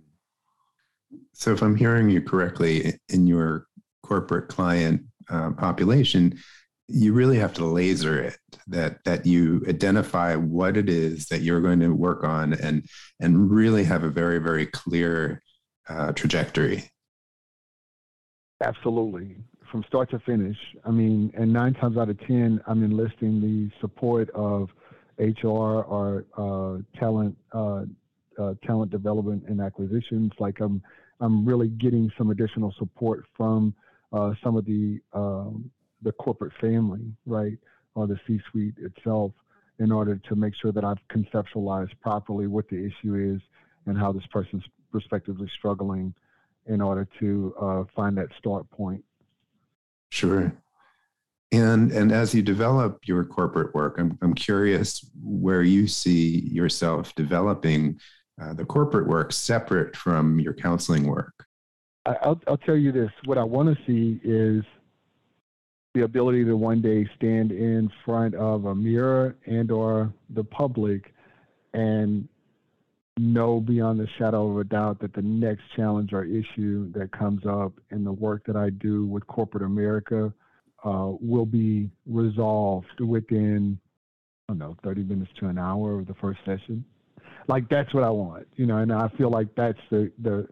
So, 1.33 1.53
if 1.53 1.61
I'm 1.61 1.75
hearing 1.75 2.09
you 2.09 2.21
correctly, 2.21 2.99
in 3.09 3.27
your 3.27 3.67
corporate 4.03 4.49
client 4.49 5.03
uh, 5.29 5.51
population, 5.51 6.37
you 6.89 7.13
really 7.13 7.37
have 7.37 7.53
to 7.55 7.65
laser 7.65 8.21
it. 8.21 8.37
That 8.67 9.03
that 9.05 9.25
you 9.25 9.63
identify 9.67 10.35
what 10.35 10.77
it 10.77 10.89
is 10.89 11.27
that 11.27 11.41
you're 11.41 11.61
going 11.61 11.79
to 11.79 11.89
work 11.89 12.23
on, 12.23 12.53
and 12.53 12.85
and 13.19 13.49
really 13.51 13.83
have 13.85 14.03
a 14.03 14.09
very 14.09 14.39
very 14.39 14.65
clear 14.65 15.41
uh, 15.87 16.11
trajectory. 16.11 16.89
Absolutely 18.61 19.37
from 19.71 19.83
start 19.87 20.09
to 20.11 20.19
finish. 20.19 20.57
I 20.85 20.91
mean, 20.91 21.31
and 21.37 21.51
nine 21.51 21.73
times 21.75 21.97
out 21.97 22.09
of 22.09 22.19
ten, 22.25 22.61
I'm 22.67 22.83
enlisting 22.83 23.41
the 23.41 23.69
support 23.81 24.29
of 24.31 24.69
HR 25.17 25.47
or 25.47 26.25
uh, 26.37 26.99
talent 26.99 27.37
uh, 27.51 27.83
uh, 28.39 28.53
talent 28.65 28.91
development 28.91 29.43
and 29.47 29.61
acquisitions. 29.61 30.31
Like 30.39 30.59
I'm 30.59 30.81
I'm 31.19 31.45
really 31.45 31.67
getting 31.67 32.11
some 32.17 32.31
additional 32.31 32.73
support 32.79 33.25
from 33.35 33.73
uh, 34.13 34.33
some 34.43 34.55
of 34.55 34.65
the 34.65 34.99
um, 35.13 35.69
the 36.01 36.11
corporate 36.13 36.53
family, 36.59 37.13
right, 37.25 37.57
or 37.95 38.07
the 38.07 38.19
C-suite 38.25 38.75
itself, 38.77 39.31
in 39.79 39.91
order 39.91 40.17
to 40.17 40.35
make 40.35 40.53
sure 40.61 40.71
that 40.71 40.83
I've 40.83 40.99
conceptualized 41.09 41.99
properly 42.01 42.47
what 42.47 42.67
the 42.69 42.77
issue 42.77 43.35
is 43.35 43.41
and 43.85 43.97
how 43.97 44.11
this 44.11 44.25
person's 44.31 44.63
respectively 44.91 45.49
struggling 45.57 46.13
in 46.67 46.81
order 46.81 47.07
to 47.19 47.55
uh, 47.59 47.83
find 47.95 48.17
that 48.17 48.27
start 48.37 48.69
point 48.71 49.03
Sure. 50.09 50.51
And 51.51 51.91
and 51.91 52.11
as 52.11 52.33
you 52.33 52.41
develop 52.41 52.99
your 53.07 53.23
corporate 53.23 53.73
work, 53.73 53.97
I'm 53.97 54.17
I'm 54.21 54.33
curious 54.33 55.09
where 55.23 55.63
you 55.63 55.87
see 55.87 56.41
yourself 56.41 57.15
developing 57.15 57.99
uh, 58.39 58.53
the 58.53 58.65
corporate 58.65 59.07
work 59.07 59.33
separate 59.33 59.95
from 59.95 60.39
your 60.39 60.53
counseling 60.53 61.07
work. 61.07 61.33
I'll 62.05 62.39
I'll 62.47 62.57
tell 62.57 62.77
you 62.77 62.91
this: 62.91 63.11
what 63.25 63.39
I 63.39 63.43
want 63.43 63.75
to 63.75 63.83
see 63.85 64.19
is 64.23 64.63
the 65.99 66.05
ability 66.05 66.45
to 66.45 66.55
one 66.55 66.81
day 66.81 67.05
stand 67.17 67.51
in 67.51 67.91
front 68.05 68.33
of 68.35 68.65
a 68.65 68.75
mirror 68.75 69.35
and 69.45 69.69
or 69.69 70.13
the 70.29 70.43
public 70.43 71.13
and 71.73 72.27
know 73.17 73.59
beyond 73.59 73.99
the 73.99 74.07
shadow 74.17 74.49
of 74.49 74.57
a 74.59 74.63
doubt 74.63 74.97
that 75.01 75.13
the 75.13 75.21
next 75.21 75.63
challenge 75.75 76.13
or 76.13 76.23
issue 76.23 76.89
that 76.93 77.11
comes 77.11 77.45
up 77.45 77.73
in 77.91 78.05
the 78.05 78.11
work 78.11 78.45
that 78.45 78.55
I 78.55 78.69
do 78.69 79.05
with 79.05 79.27
corporate 79.27 79.63
America 79.63 80.33
uh, 80.85 81.11
will 81.19 81.45
be 81.45 81.89
resolved 82.05 83.01
within, 83.01 83.77
I 84.47 84.53
don't 84.53 84.59
know, 84.59 84.77
30 84.81 85.03
minutes 85.03 85.31
to 85.41 85.47
an 85.47 85.57
hour 85.57 85.99
of 85.99 86.07
the 86.07 86.15
first 86.21 86.39
session. 86.45 86.85
Like 87.49 87.67
that's 87.67 87.93
what 87.93 88.05
I 88.05 88.09
want, 88.09 88.47
you 88.55 88.65
know, 88.65 88.77
and 88.77 88.93
I 88.93 89.09
feel 89.17 89.31
like 89.31 89.53
that's 89.57 89.79
the, 89.91 90.13
the 90.21 90.47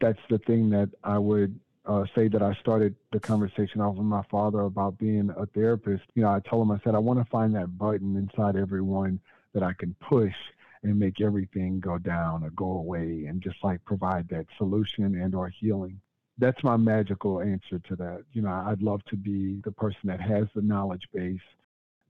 that's 0.00 0.18
the 0.28 0.38
thing 0.38 0.70
that 0.70 0.90
I 1.04 1.18
would 1.18 1.58
uh, 1.88 2.04
say 2.14 2.28
that 2.28 2.42
I 2.42 2.54
started 2.54 2.94
the 3.12 3.20
conversation 3.20 3.80
off 3.80 3.96
with 3.96 4.06
my 4.06 4.22
father 4.30 4.60
about 4.60 4.98
being 4.98 5.30
a 5.36 5.46
therapist. 5.46 6.04
You 6.14 6.22
know, 6.22 6.30
I 6.30 6.40
told 6.40 6.66
him 6.66 6.70
I 6.70 6.78
said 6.84 6.94
I 6.94 6.98
want 6.98 7.18
to 7.18 7.30
find 7.30 7.54
that 7.54 7.76
button 7.78 8.16
inside 8.16 8.56
everyone 8.56 9.20
that 9.54 9.62
I 9.62 9.72
can 9.72 9.94
push 10.00 10.34
and 10.82 10.98
make 10.98 11.20
everything 11.20 11.80
go 11.80 11.98
down 11.98 12.44
or 12.44 12.50
go 12.50 12.72
away 12.72 13.24
and 13.26 13.42
just 13.42 13.56
like 13.64 13.84
provide 13.84 14.28
that 14.28 14.46
solution 14.56 15.20
and 15.20 15.34
or 15.34 15.48
healing 15.48 16.00
that's 16.38 16.62
my 16.62 16.76
magical 16.76 17.40
answer 17.40 17.78
to 17.80 17.96
that 17.96 18.22
you 18.32 18.40
know 18.40 18.62
i'd 18.66 18.82
love 18.82 19.04
to 19.06 19.16
be 19.16 19.60
the 19.64 19.72
person 19.72 20.00
that 20.04 20.20
has 20.20 20.46
the 20.54 20.62
knowledge 20.62 21.08
base 21.12 21.40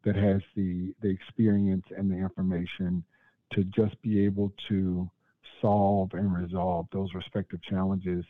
that 0.04 0.16
has 0.16 0.42
the 0.54 0.94
the 1.00 1.08
experience 1.08 1.86
and 1.96 2.10
the 2.10 2.16
information 2.16 3.02
to 3.52 3.64
just 3.64 4.00
be 4.02 4.24
able 4.24 4.52
to 4.68 5.10
solve 5.60 6.12
and 6.12 6.36
resolve 6.36 6.86
those 6.92 7.14
respective 7.14 7.62
challenges 7.62 8.24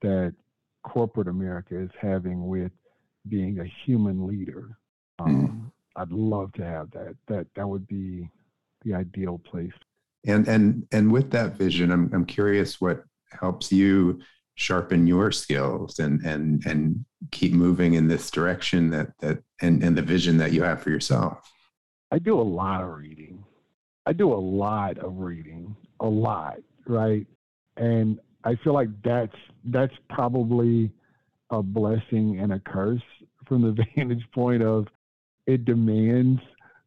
that 0.00 0.34
corporate 0.84 1.28
america 1.28 1.78
is 1.78 1.90
having 2.00 2.46
with 2.46 2.72
being 3.28 3.60
a 3.60 3.72
human 3.84 4.26
leader 4.26 4.76
hmm. 5.20 5.26
um, 5.26 5.72
i'd 5.96 6.10
love 6.10 6.52
to 6.52 6.64
have 6.64 6.90
that 6.90 7.14
that 7.28 7.46
that 7.54 7.68
would 7.68 7.86
be 7.86 8.28
the 8.84 8.94
ideal 8.94 9.38
place. 9.38 9.72
And 10.26 10.46
and 10.46 10.86
and 10.92 11.10
with 11.10 11.30
that 11.32 11.56
vision, 11.56 11.90
I'm 11.90 12.10
I'm 12.12 12.24
curious 12.24 12.80
what 12.80 13.02
helps 13.30 13.72
you 13.72 14.20
sharpen 14.54 15.06
your 15.06 15.32
skills 15.32 15.98
and 15.98 16.20
and 16.24 16.64
and 16.66 17.04
keep 17.30 17.52
moving 17.52 17.94
in 17.94 18.06
this 18.06 18.30
direction 18.30 18.90
that 18.90 19.08
that 19.20 19.42
and 19.60 19.82
and 19.82 19.96
the 19.96 20.02
vision 20.02 20.36
that 20.38 20.52
you 20.52 20.62
have 20.62 20.82
for 20.82 20.90
yourself. 20.90 21.50
I 22.10 22.18
do 22.18 22.38
a 22.38 22.42
lot 22.42 22.82
of 22.82 22.90
reading. 22.90 23.44
I 24.04 24.12
do 24.12 24.32
a 24.32 24.34
lot 24.34 24.98
of 24.98 25.18
reading, 25.18 25.76
a 26.00 26.08
lot, 26.08 26.58
right? 26.86 27.26
And 27.76 28.20
I 28.44 28.56
feel 28.56 28.74
like 28.74 28.88
that's 29.02 29.36
that's 29.64 29.94
probably 30.08 30.90
a 31.50 31.62
blessing 31.62 32.40
and 32.40 32.52
a 32.52 32.58
curse 32.58 33.02
from 33.46 33.62
the 33.62 33.84
vantage 33.96 34.24
point 34.34 34.62
of 34.62 34.86
it 35.46 35.64
demands 35.64 36.40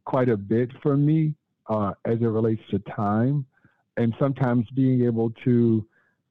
quite 0.06 0.30
a 0.30 0.38
bit 0.38 0.70
from 0.82 1.06
me 1.06 1.34
uh, 1.68 1.91
as 2.06 2.20
it 2.22 2.26
relates 2.26 2.62
to 2.72 2.80
time, 2.80 3.46
and 3.98 4.13
sometimes 4.20 4.68
being 4.76 5.04
able 5.06 5.32
to 5.44 5.86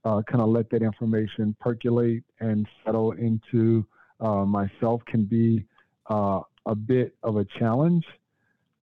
uh, 0.05 0.23
kind 0.23 0.43
of 0.43 0.49
let 0.49 0.71
that 0.71 0.83
information 0.83 1.57
percolate 1.61 2.23
and 2.41 2.67
settle 2.85 3.13
into 3.13 3.85
uh, 4.21 4.45
myself 4.45 5.03
can 5.07 5.25
be 5.25 5.65
uh, 6.11 6.41
a 6.67 6.75
bit 6.75 7.17
of 7.23 7.37
a 7.37 7.45
challenge. 7.59 8.05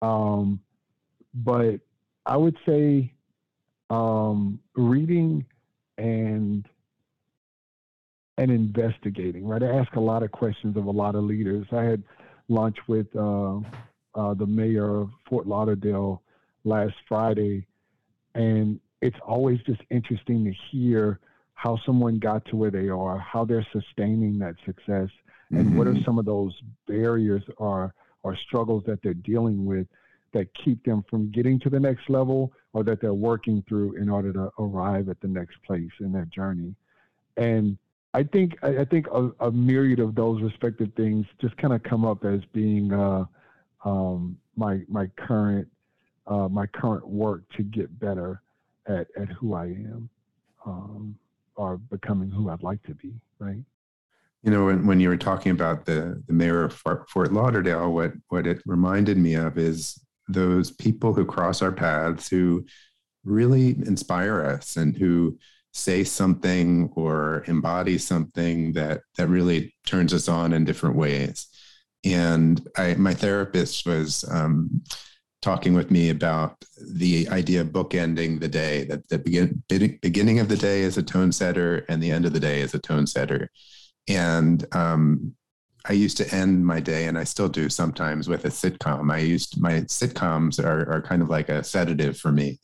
Um, 0.03 0.61
but 1.35 1.81
I 2.27 2.37
would 2.37 2.57
say 2.67 3.13
um, 3.91 4.61
reading 4.75 5.45
and 6.01 6.67
and 8.39 8.51
investigating. 8.51 9.47
Right, 9.47 9.63
I 9.63 9.79
ask 9.79 9.95
a 9.95 10.01
lot 10.01 10.23
of 10.23 10.33
questions 10.33 10.77
of 10.77 10.87
a 10.87 10.91
lot 10.91 11.15
of 11.15 11.25
leaders. 11.25 11.67
I 11.73 11.85
had 11.85 12.03
lunch 12.49 12.77
with 12.89 13.07
uh, 13.15 13.59
uh, 14.15 14.35
the 14.35 14.47
mayor 14.47 15.03
of 15.03 15.11
Fort 15.29 15.47
Lauderdale 15.47 16.23
last 16.65 16.95
Friday, 17.07 17.67
and 18.35 18.81
it's 19.03 19.19
always 19.27 19.61
just 19.67 19.83
interesting 19.91 20.45
to 20.45 20.53
hear 20.71 21.21
how 21.55 21.79
someone 21.85 22.19
got 22.19 22.45
to 22.47 22.57
where 22.57 22.71
they 22.71 22.89
are, 22.89 23.19
how 23.19 23.45
they're 23.45 23.67
sustaining 23.73 24.39
that 24.39 24.55
success, 24.65 25.11
and 25.51 25.67
mm-hmm. 25.67 25.77
what 25.77 25.87
are 25.87 25.93
mm-hmm. 25.93 26.05
some 26.05 26.19
of 26.19 26.25
those 26.25 26.55
barriers 26.89 27.43
or 27.59 27.95
or 28.23 28.37
struggles 28.37 28.83
that 28.87 29.03
they're 29.03 29.15
dealing 29.15 29.65
with 29.65 29.87
that 30.33 30.49
keep 30.55 30.85
them 30.85 31.05
from 31.09 31.31
getting 31.31 31.59
to 31.61 31.71
the 31.71 31.81
next 31.81 32.09
level 32.09 32.53
or 32.73 32.85
that 32.85 33.01
they're 33.01 33.15
working 33.15 33.65
through 33.69 33.97
in 33.97 34.09
order 34.09 34.33
to 34.33 34.51
arrive 34.59 35.09
at 35.09 35.21
the 35.21 35.29
next 35.29 35.57
place 35.67 35.91
in 36.01 36.13
their 36.13 36.27
journey. 36.27 36.75
And 37.37 37.77
I 38.13 38.25
think 38.25 38.57
I 38.63 38.85
think 38.85 39.07
a, 39.13 39.31
a 39.41 39.51
myriad 39.51 40.01
of 40.01 40.15
those 40.15 40.43
respective 40.43 40.91
things 40.97 41.27
just 41.41 41.57
kind 41.59 41.73
of 41.73 41.83
come 41.85 42.05
up 42.05 42.25
as 42.25 42.41
being 42.53 42.93
uh, 42.93 43.25
um, 43.85 44.37
my 44.57 44.81
my 44.89 45.07
current 45.17 45.69
uh, 46.27 46.49
my 46.49 46.67
current 46.67 47.07
work 47.07 47.43
to 47.57 47.63
get 47.63 47.99
better 48.01 48.43
at 48.87 49.07
at 49.17 49.29
who 49.29 49.55
I 49.55 49.67
am, 49.67 50.09
um, 50.67 51.19
or 51.55 51.77
becoming 51.77 52.31
who 52.31 52.51
I'd 52.51 52.63
like 52.63 52.83
to 52.85 52.95
be. 52.95 53.13
Right. 53.39 53.63
You 54.43 54.51
know, 54.51 54.67
when, 54.67 54.87
when 54.87 55.01
you 55.01 55.09
were 55.09 55.17
talking 55.17 55.53
about 55.53 55.85
the 55.87 56.21
the 56.27 56.33
mayor 56.33 56.65
of 56.65 56.73
Fort 56.75 57.33
Lauderdale, 57.33 57.93
what 57.93 58.13
what 58.29 58.47
it 58.47 58.61
reminded 58.67 59.19
me 59.19 59.35
of 59.35 59.57
is 59.57 60.01
those 60.33 60.71
people 60.71 61.15
who 61.15 61.25
cross 61.25 61.63
our 61.63 61.73
paths 61.73 62.29
who 62.29 62.65
really 63.25 63.71
inspire 63.71 64.43
us 64.45 64.77
and 64.77 64.97
who 64.97 65.39
say 65.73 66.03
something 66.03 66.91
or 66.97 67.45
embody 67.47 67.97
something 67.97 68.73
that 68.73 69.03
that 69.17 69.29
really 69.29 69.75
turns 69.87 70.13
us 70.13 70.29
on 70.29 70.53
in 70.53 70.65
different 70.65 70.97
ways. 70.97 71.47
And 72.05 72.67
I, 72.77 72.95
my 72.95 73.15
therapist 73.15 73.87
was 73.87 74.25
um, 74.31 74.83
talking 75.43 75.75
with 75.75 75.91
me 75.91 76.11
about 76.11 76.57
the 76.95 77.29
idea 77.29 77.61
of 77.61 77.69
bookending 77.69 78.41
the 78.41 78.49
day. 78.49 78.85
That 78.85 79.09
the 79.09 79.19
begin, 79.19 79.63
beginning 79.69 80.41
of 80.41 80.49
the 80.49 80.57
day 80.57 80.81
is 80.83 80.99
a 80.99 81.03
tone 81.03 81.33
setter, 81.33 81.85
and 81.89 82.03
the 82.03 82.11
end 82.11 82.25
of 82.25 82.33
the 82.33 82.41
day 82.41 82.61
is 82.61 82.75
a 82.75 82.79
tone 82.79 83.07
setter. 83.07 83.51
And 84.09 84.65
um, 84.75 85.35
I 85.87 85.93
used 85.95 86.17
to 86.19 86.35
end 86.35 86.67
my 86.67 86.81
day, 86.81 87.07
and 87.07 87.19
I 87.19 87.25
still 87.25 87.49
do 87.49 87.69
sometimes 87.69 88.29
with 88.29 88.45
a 88.45 88.49
sitcom. 88.49 89.13
I 89.13 89.19
used 89.19 89.61
my 89.61 89.81
sitcoms 89.83 90.63
are, 90.63 90.91
are 90.91 91.03
kind 91.03 91.23
of 91.23 91.31
like 91.31 91.49
a 91.49 91.65
sedative 91.65 92.19
for 92.19 92.33
me. 92.33 92.59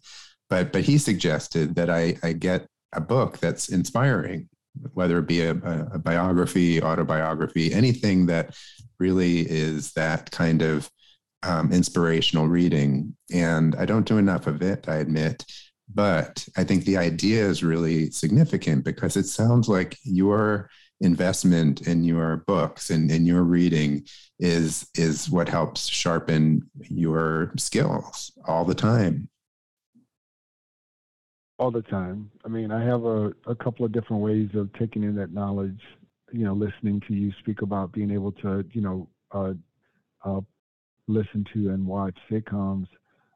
But 0.48 0.72
but 0.72 0.82
he 0.82 0.98
suggested 0.98 1.74
that 1.76 1.90
I, 1.90 2.16
I 2.22 2.32
get 2.32 2.66
a 2.92 3.00
book 3.00 3.38
that's 3.38 3.68
inspiring, 3.68 4.48
whether 4.92 5.18
it 5.18 5.26
be 5.26 5.42
a, 5.42 5.50
a 5.50 5.98
biography, 5.98 6.82
autobiography, 6.82 7.72
anything 7.72 8.26
that 8.26 8.56
really 8.98 9.40
is 9.40 9.92
that 9.92 10.30
kind 10.30 10.62
of 10.62 10.90
um, 11.42 11.72
inspirational 11.72 12.48
reading. 12.48 13.16
And 13.32 13.74
I 13.76 13.86
don't 13.86 14.06
do 14.06 14.18
enough 14.18 14.46
of 14.46 14.62
it, 14.62 14.88
I 14.88 14.96
admit. 14.96 15.44
But 15.92 16.46
I 16.56 16.64
think 16.64 16.84
the 16.84 16.96
idea 16.96 17.46
is 17.46 17.62
really 17.62 18.10
significant 18.10 18.84
because 18.84 19.16
it 19.16 19.26
sounds 19.26 19.68
like 19.68 19.96
your 20.02 20.68
investment 21.00 21.86
in 21.86 22.04
your 22.04 22.38
books 22.46 22.90
and 22.90 23.10
in 23.10 23.26
your 23.26 23.42
reading 23.42 24.02
is 24.38 24.88
is 24.94 25.28
what 25.28 25.48
helps 25.48 25.88
sharpen 25.88 26.62
your 26.88 27.52
skills 27.56 28.32
all 28.46 28.64
the 28.64 28.74
time 28.74 29.28
all 31.58 31.70
the 31.70 31.82
time. 31.82 32.30
I 32.44 32.48
mean, 32.48 32.70
I 32.70 32.84
have 32.84 33.04
a, 33.04 33.32
a 33.46 33.54
couple 33.54 33.84
of 33.84 33.92
different 33.92 34.22
ways 34.22 34.50
of 34.54 34.72
taking 34.74 35.02
in 35.02 35.14
that 35.16 35.32
knowledge. 35.32 35.80
You 36.32 36.44
know, 36.44 36.52
listening 36.52 37.00
to 37.08 37.14
you 37.14 37.32
speak 37.38 37.62
about 37.62 37.92
being 37.92 38.10
able 38.10 38.32
to, 38.32 38.64
you 38.72 38.80
know, 38.80 39.08
uh, 39.32 39.54
uh, 40.24 40.40
listen 41.06 41.46
to 41.54 41.70
and 41.70 41.86
watch 41.86 42.16
sitcoms. 42.30 42.88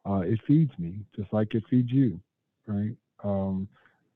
Uh, 0.04 0.20
it 0.20 0.40
feeds 0.46 0.72
me 0.78 1.04
just 1.16 1.32
like 1.32 1.54
it 1.54 1.62
feeds 1.70 1.90
you, 1.90 2.20
right? 2.66 2.96
Um, 3.22 3.68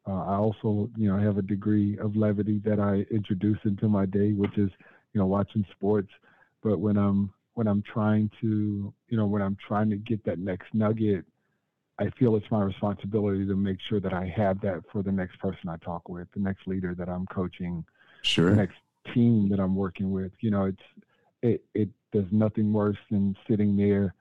uh, 0.06 0.12
I 0.12 0.36
also, 0.36 0.90
you 0.96 1.10
know, 1.10 1.18
have 1.18 1.38
a 1.38 1.42
degree 1.42 1.98
of 1.98 2.16
levity 2.16 2.60
that 2.64 2.78
I 2.78 3.06
introduce 3.10 3.58
into 3.64 3.88
my 3.88 4.06
day, 4.06 4.32
which 4.32 4.58
is, 4.58 4.70
you 5.12 5.20
know, 5.20 5.26
watching 5.26 5.64
sports. 5.70 6.10
But 6.62 6.78
when 6.78 6.96
I'm 6.96 7.32
when 7.54 7.68
I'm 7.68 7.82
trying 7.82 8.30
to, 8.40 8.92
you 9.08 9.16
know, 9.16 9.26
when 9.26 9.42
I'm 9.42 9.56
trying 9.66 9.90
to 9.90 9.96
get 9.96 10.24
that 10.24 10.38
next 10.38 10.74
nugget 10.74 11.24
I 11.98 12.10
feel 12.18 12.34
it's 12.36 12.50
my 12.50 12.62
responsibility 12.62 13.46
to 13.46 13.54
make 13.54 13.78
sure 13.88 14.00
that 14.00 14.12
I 14.12 14.26
have 14.36 14.60
that 14.62 14.82
for 14.90 15.02
the 15.02 15.12
next 15.12 15.38
person 15.38 15.68
I 15.68 15.76
talk 15.76 16.08
with, 16.08 16.26
the 16.34 16.40
next 16.40 16.66
leader 16.66 16.94
that 16.96 17.08
I'm 17.08 17.26
coaching, 17.26 17.84
sure, 18.22 18.50
the 18.50 18.56
next 18.56 18.76
team 19.12 19.48
that 19.50 19.60
I'm 19.60 19.76
working 19.76 20.10
with. 20.10 20.32
You 20.40 20.50
know, 20.50 20.64
it's 20.64 20.82
it 21.42 21.64
it 21.74 21.88
there's 22.12 22.32
nothing 22.32 22.72
worse 22.72 22.96
than 23.10 23.36
sitting 23.48 23.76
there 23.76 24.14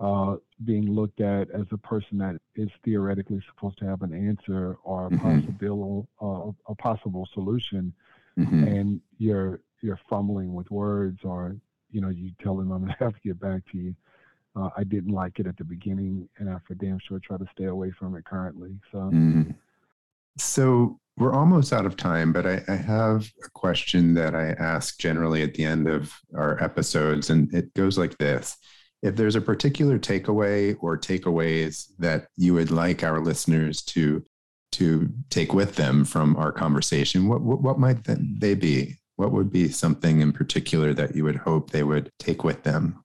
uh, 0.00 0.36
being 0.64 0.90
looked 0.90 1.20
at 1.20 1.50
as 1.50 1.66
a 1.72 1.78
person 1.78 2.18
that 2.18 2.38
is 2.54 2.68
theoretically 2.84 3.40
supposed 3.48 3.78
to 3.78 3.86
have 3.86 4.02
an 4.02 4.12
answer 4.12 4.76
or 4.84 5.06
a 5.06 5.10
mm-hmm. 5.10 5.40
possible 5.40 6.08
uh, 6.20 6.70
a 6.70 6.74
possible 6.74 7.28
solution, 7.34 7.92
mm-hmm. 8.38 8.64
and 8.64 9.00
you're 9.18 9.60
you're 9.80 10.00
fumbling 10.08 10.52
with 10.54 10.70
words 10.70 11.20
or 11.24 11.56
you 11.90 12.00
know 12.00 12.10
you 12.10 12.30
tell 12.42 12.56
them 12.56 12.70
I'm 12.72 12.82
gonna 12.82 12.96
have 12.98 13.14
to 13.14 13.20
get 13.24 13.40
back 13.40 13.62
to 13.72 13.78
you 13.78 13.94
uh, 14.56 14.68
I 14.76 14.84
didn't 14.84 15.12
like 15.12 15.38
it 15.38 15.46
at 15.46 15.56
the 15.56 15.64
beginning, 15.64 16.28
and 16.38 16.50
I 16.50 16.56
for 16.66 16.74
damn 16.74 16.98
sure 16.98 17.18
try 17.18 17.36
to 17.36 17.46
stay 17.52 17.66
away 17.66 17.92
from 17.98 18.16
it 18.16 18.24
currently. 18.24 18.78
So, 18.90 18.98
mm. 18.98 19.54
so 20.38 20.98
we're 21.16 21.32
almost 21.32 21.72
out 21.72 21.86
of 21.86 21.96
time, 21.96 22.32
but 22.32 22.46
I, 22.46 22.62
I, 22.66 22.74
have 22.74 23.30
a 23.44 23.50
question 23.50 24.14
that 24.14 24.34
I 24.34 24.50
ask 24.52 24.98
generally 24.98 25.42
at 25.42 25.54
the 25.54 25.64
end 25.64 25.86
of 25.86 26.12
our 26.34 26.62
episodes, 26.62 27.30
and 27.30 27.52
it 27.54 27.72
goes 27.74 27.96
like 27.96 28.18
this: 28.18 28.56
If 29.02 29.16
there's 29.16 29.36
a 29.36 29.40
particular 29.40 29.98
takeaway 29.98 30.76
or 30.80 30.98
takeaways 30.98 31.88
that 31.98 32.26
you 32.36 32.54
would 32.54 32.70
like 32.70 33.02
our 33.02 33.20
listeners 33.20 33.82
to 33.82 34.24
to 34.72 35.10
take 35.30 35.52
with 35.52 35.74
them 35.74 36.04
from 36.04 36.36
our 36.36 36.52
conversation, 36.52 37.28
what 37.28 37.40
what, 37.40 37.62
what 37.62 37.78
might 37.78 38.04
they 38.04 38.54
be? 38.54 38.96
What 39.16 39.32
would 39.32 39.52
be 39.52 39.68
something 39.68 40.20
in 40.20 40.32
particular 40.32 40.94
that 40.94 41.14
you 41.14 41.24
would 41.24 41.36
hope 41.36 41.70
they 41.70 41.82
would 41.82 42.10
take 42.18 42.44
with 42.44 42.62
them? 42.62 43.02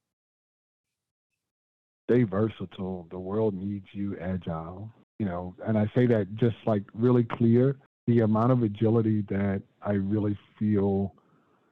stay 2.05 2.23
versatile. 2.23 3.08
The 3.12 3.19
world 3.19 3.53
needs 3.53 3.86
you 3.91 4.17
agile. 4.21 4.89
You 5.19 5.25
know, 5.25 5.55
and 5.65 5.77
I 5.77 5.89
say 5.95 6.05
that 6.08 6.27
just 6.36 6.55
like 6.65 6.84
really 6.93 7.23
clear. 7.23 7.77
The 8.08 8.19
amount 8.19 8.51
of 8.51 8.62
agility 8.63 9.23
that 9.29 9.63
I 9.81 9.93
really 9.93 10.38
feel 10.60 11.15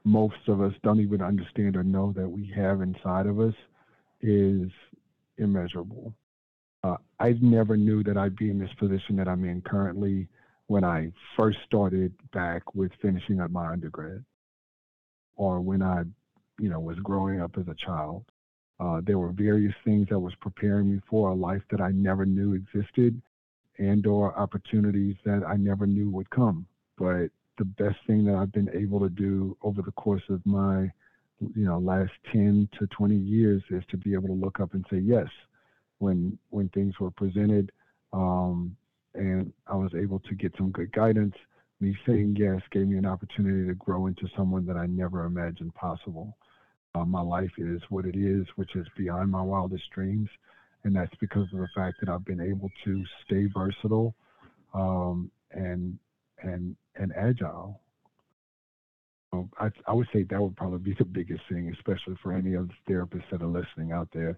most 0.03 0.47
of 0.47 0.61
us 0.61 0.73
don't 0.83 0.99
even 0.99 1.21
understand 1.21 1.77
or 1.77 1.83
know 1.83 2.13
that 2.15 2.27
we 2.27 2.51
have 2.55 2.81
inside 2.81 3.27
of 3.27 3.39
us 3.39 3.53
is 4.23 4.71
immeasurable. 5.37 6.13
Uh, 6.83 6.97
I 7.19 7.35
never 7.41 7.77
knew 7.77 8.03
that 8.03 8.17
I'd 8.17 8.35
be 8.35 8.49
in 8.49 8.59
this 8.59 8.73
position 8.79 9.15
that 9.17 9.27
I'm 9.27 9.45
in 9.45 9.61
currently 9.61 10.27
when 10.67 10.83
I 10.83 11.11
first 11.37 11.59
started 11.65 12.13
back 12.33 12.73
with 12.73 12.91
finishing 13.01 13.39
up 13.39 13.51
my 13.51 13.67
undergrad 13.71 14.23
or 15.35 15.61
when 15.61 15.81
I, 15.81 16.03
you 16.59 16.69
know, 16.69 16.79
was 16.79 16.97
growing 16.99 17.41
up 17.41 17.51
as 17.59 17.67
a 17.67 17.75
child. 17.85 18.25
Uh, 18.79 19.01
there 19.05 19.19
were 19.19 19.31
various 19.31 19.73
things 19.85 20.07
that 20.09 20.19
was 20.19 20.33
preparing 20.41 20.91
me 20.91 21.01
for 21.09 21.29
a 21.29 21.35
life 21.35 21.61
that 21.71 21.79
I 21.79 21.91
never 21.91 22.25
knew 22.25 22.53
existed 22.53 23.21
and 23.77 24.05
or 24.05 24.37
opportunities 24.37 25.15
that 25.25 25.43
I 25.47 25.55
never 25.55 25.85
knew 25.85 26.09
would 26.11 26.29
come. 26.29 26.65
But 26.97 27.29
the 27.57 27.65
best 27.65 27.97
thing 28.07 28.25
that 28.25 28.35
I've 28.35 28.51
been 28.51 28.69
able 28.73 28.99
to 28.99 29.09
do 29.09 29.57
over 29.61 29.81
the 29.81 29.91
course 29.91 30.23
of 30.29 30.45
my, 30.45 30.91
you 31.55 31.65
know, 31.65 31.79
last 31.79 32.11
10 32.31 32.69
to 32.79 32.87
20 32.87 33.15
years 33.15 33.61
is 33.69 33.83
to 33.89 33.97
be 33.97 34.13
able 34.13 34.27
to 34.27 34.33
look 34.33 34.59
up 34.59 34.73
and 34.73 34.85
say 34.89 34.97
yes 34.97 35.27
when 35.99 36.37
when 36.49 36.69
things 36.69 36.99
were 36.99 37.11
presented 37.11 37.71
um, 38.11 38.75
and 39.15 39.51
I 39.67 39.75
was 39.75 39.91
able 39.95 40.19
to 40.19 40.35
get 40.35 40.53
some 40.57 40.71
good 40.71 40.91
guidance. 40.91 41.35
Me 41.79 41.95
saying 42.05 42.35
yes 42.39 42.61
gave 42.71 42.87
me 42.87 42.97
an 42.97 43.05
opportunity 43.05 43.67
to 43.67 43.75
grow 43.75 44.07
into 44.07 44.27
someone 44.35 44.65
that 44.67 44.77
I 44.77 44.85
never 44.85 45.25
imagined 45.25 45.73
possible 45.75 46.37
uh, 46.95 47.05
my 47.05 47.21
life 47.21 47.51
is 47.57 47.81
what 47.89 48.05
it 48.05 48.15
is, 48.15 48.45
which 48.55 48.75
is 48.75 48.85
beyond 48.97 49.31
my 49.31 49.41
wildest 49.41 49.89
dreams. 49.91 50.29
And 50.83 50.95
that's 50.95 51.13
because 51.19 51.47
of 51.53 51.59
the 51.59 51.67
fact 51.75 51.97
that 52.01 52.09
I've 52.09 52.25
been 52.25 52.41
able 52.41 52.69
to 52.85 53.03
stay 53.25 53.47
versatile 53.53 54.13
um, 54.73 55.31
and 55.51 55.97
and 56.41 56.75
and 56.95 57.13
agile. 57.17 57.79
So 59.33 59.49
I, 59.59 59.69
I 59.87 59.93
would 59.93 60.07
say 60.13 60.21
that 60.23 60.39
would 60.39 60.55
probably 60.55 60.77
be 60.77 60.93
the 60.93 61.05
biggest 61.05 61.41
thing, 61.49 61.73
especially 61.75 62.15
for 62.21 62.33
any 62.33 62.53
of 62.53 62.67
the 62.67 62.93
therapists 62.93 63.29
that 63.31 63.41
are 63.41 63.47
listening 63.47 63.91
out 63.91 64.07
there. 64.13 64.37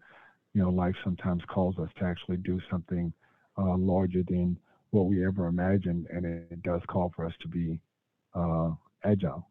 You 0.53 0.62
know, 0.62 0.69
life 0.69 0.95
sometimes 1.03 1.43
calls 1.49 1.77
us 1.79 1.89
to 1.99 2.05
actually 2.05 2.38
do 2.38 2.62
something 2.71 3.12
uh, 3.58 3.75
larger 3.75 4.23
than 4.25 4.58
what 4.91 5.08
we 5.08 5.25
ever 5.25 5.47
imagined, 5.47 6.08
and 6.10 6.25
it, 6.25 6.47
it 6.49 6.63
does 6.63 6.81
call 6.88 7.12
for 7.13 7.25
us 7.25 7.34
to 7.41 7.49
be 7.49 7.77
uh, 8.34 8.71
agile. 9.03 9.49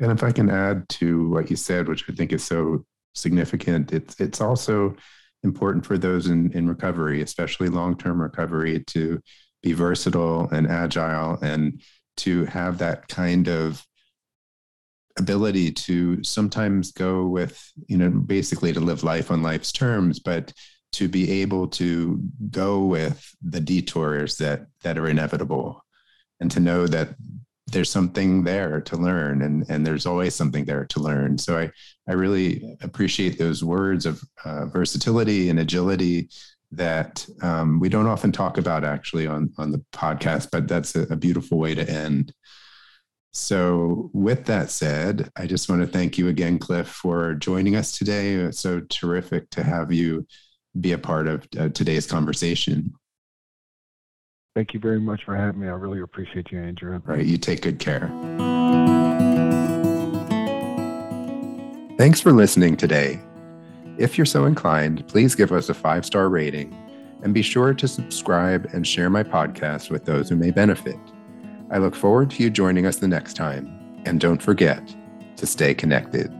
And 0.00 0.12
if 0.12 0.22
I 0.22 0.30
can 0.30 0.48
add 0.48 0.88
to 0.90 1.28
what 1.30 1.50
you 1.50 1.56
said, 1.56 1.88
which 1.88 2.08
I 2.08 2.12
think 2.12 2.32
is 2.32 2.44
so 2.44 2.84
significant, 3.14 3.92
it's 3.92 4.20
it's 4.20 4.40
also 4.40 4.94
important 5.42 5.84
for 5.84 5.98
those 5.98 6.28
in, 6.28 6.52
in 6.52 6.68
recovery, 6.68 7.22
especially 7.22 7.68
long-term 7.68 8.22
recovery, 8.22 8.84
to 8.88 9.20
be 9.64 9.72
versatile 9.72 10.48
and 10.52 10.68
agile 10.68 11.38
and 11.42 11.82
to 12.18 12.44
have 12.46 12.78
that 12.78 13.08
kind 13.08 13.48
of 13.48 13.84
ability 15.18 15.72
to 15.72 16.22
sometimes 16.22 16.92
go 16.92 17.26
with, 17.26 17.72
you 17.88 17.98
know, 17.98 18.10
basically 18.10 18.72
to 18.72 18.80
live 18.80 19.02
life 19.02 19.30
on 19.30 19.42
life's 19.42 19.72
terms, 19.72 20.18
but 20.20 20.52
to 20.92 21.08
be 21.08 21.30
able 21.42 21.68
to 21.68 22.22
go 22.50 22.84
with 22.84 23.34
the 23.42 23.60
detours 23.60 24.36
that 24.38 24.66
that 24.82 24.96
are 24.96 25.08
inevitable 25.08 25.84
and 26.40 26.50
to 26.50 26.60
know 26.60 26.86
that 26.86 27.14
there's 27.66 27.90
something 27.90 28.44
there 28.44 28.80
to 28.80 28.96
learn 28.96 29.42
and 29.42 29.66
and 29.68 29.86
there's 29.86 30.06
always 30.06 30.34
something 30.34 30.64
there 30.64 30.86
to 30.86 31.00
learn. 31.00 31.36
So 31.36 31.58
i 31.58 31.70
i 32.08 32.12
really 32.12 32.76
appreciate 32.80 33.38
those 33.38 33.62
words 33.62 34.06
of 34.06 34.22
uh, 34.44 34.66
versatility 34.66 35.50
and 35.50 35.60
agility 35.60 36.30
that 36.70 37.26
um, 37.42 37.80
we 37.80 37.88
don't 37.88 38.06
often 38.06 38.30
talk 38.30 38.58
about 38.58 38.84
actually 38.84 39.26
on 39.26 39.50
on 39.58 39.72
the 39.72 39.82
podcast 39.92 40.48
but 40.52 40.68
that's 40.68 40.94
a, 40.94 41.02
a 41.10 41.16
beautiful 41.16 41.58
way 41.58 41.74
to 41.74 41.88
end 41.88 42.32
So, 43.32 44.10
with 44.12 44.46
that 44.46 44.70
said, 44.70 45.30
I 45.36 45.46
just 45.46 45.68
want 45.68 45.82
to 45.82 45.86
thank 45.86 46.18
you 46.18 46.28
again, 46.28 46.58
Cliff, 46.58 46.88
for 46.88 47.34
joining 47.34 47.76
us 47.76 47.96
today. 47.96 48.34
It's 48.34 48.58
so 48.58 48.80
terrific 48.88 49.50
to 49.50 49.62
have 49.62 49.92
you 49.92 50.26
be 50.80 50.92
a 50.92 50.98
part 50.98 51.28
of 51.28 51.46
uh, 51.58 51.68
today's 51.68 52.06
conversation. 52.06 52.94
Thank 54.56 54.74
you 54.74 54.80
very 54.80 54.98
much 54.98 55.24
for 55.24 55.36
having 55.36 55.60
me. 55.60 55.68
I 55.68 55.72
really 55.72 56.00
appreciate 56.00 56.50
you, 56.50 56.60
Andrew. 56.60 57.00
Right. 57.04 57.24
You 57.24 57.38
take 57.38 57.62
good 57.62 57.78
care. 57.78 58.08
Thanks 61.96 62.20
for 62.20 62.32
listening 62.32 62.76
today. 62.76 63.20
If 63.98 64.16
you're 64.16 64.26
so 64.26 64.44
inclined, 64.44 65.04
please 65.08 65.34
give 65.34 65.50
us 65.50 65.68
a 65.68 65.74
five 65.74 66.06
star 66.06 66.28
rating 66.28 66.72
and 67.24 67.34
be 67.34 67.42
sure 67.42 67.74
to 67.74 67.88
subscribe 67.88 68.70
and 68.72 68.86
share 68.86 69.10
my 69.10 69.24
podcast 69.24 69.90
with 69.90 70.04
those 70.04 70.28
who 70.28 70.36
may 70.36 70.52
benefit. 70.52 70.98
I 71.72 71.78
look 71.78 71.96
forward 71.96 72.30
to 72.30 72.42
you 72.44 72.48
joining 72.48 72.86
us 72.86 72.96
the 72.96 73.08
next 73.08 73.34
time, 73.34 74.00
and 74.06 74.20
don't 74.20 74.40
forget 74.40 74.80
to 75.34 75.46
stay 75.46 75.74
connected. 75.74 76.32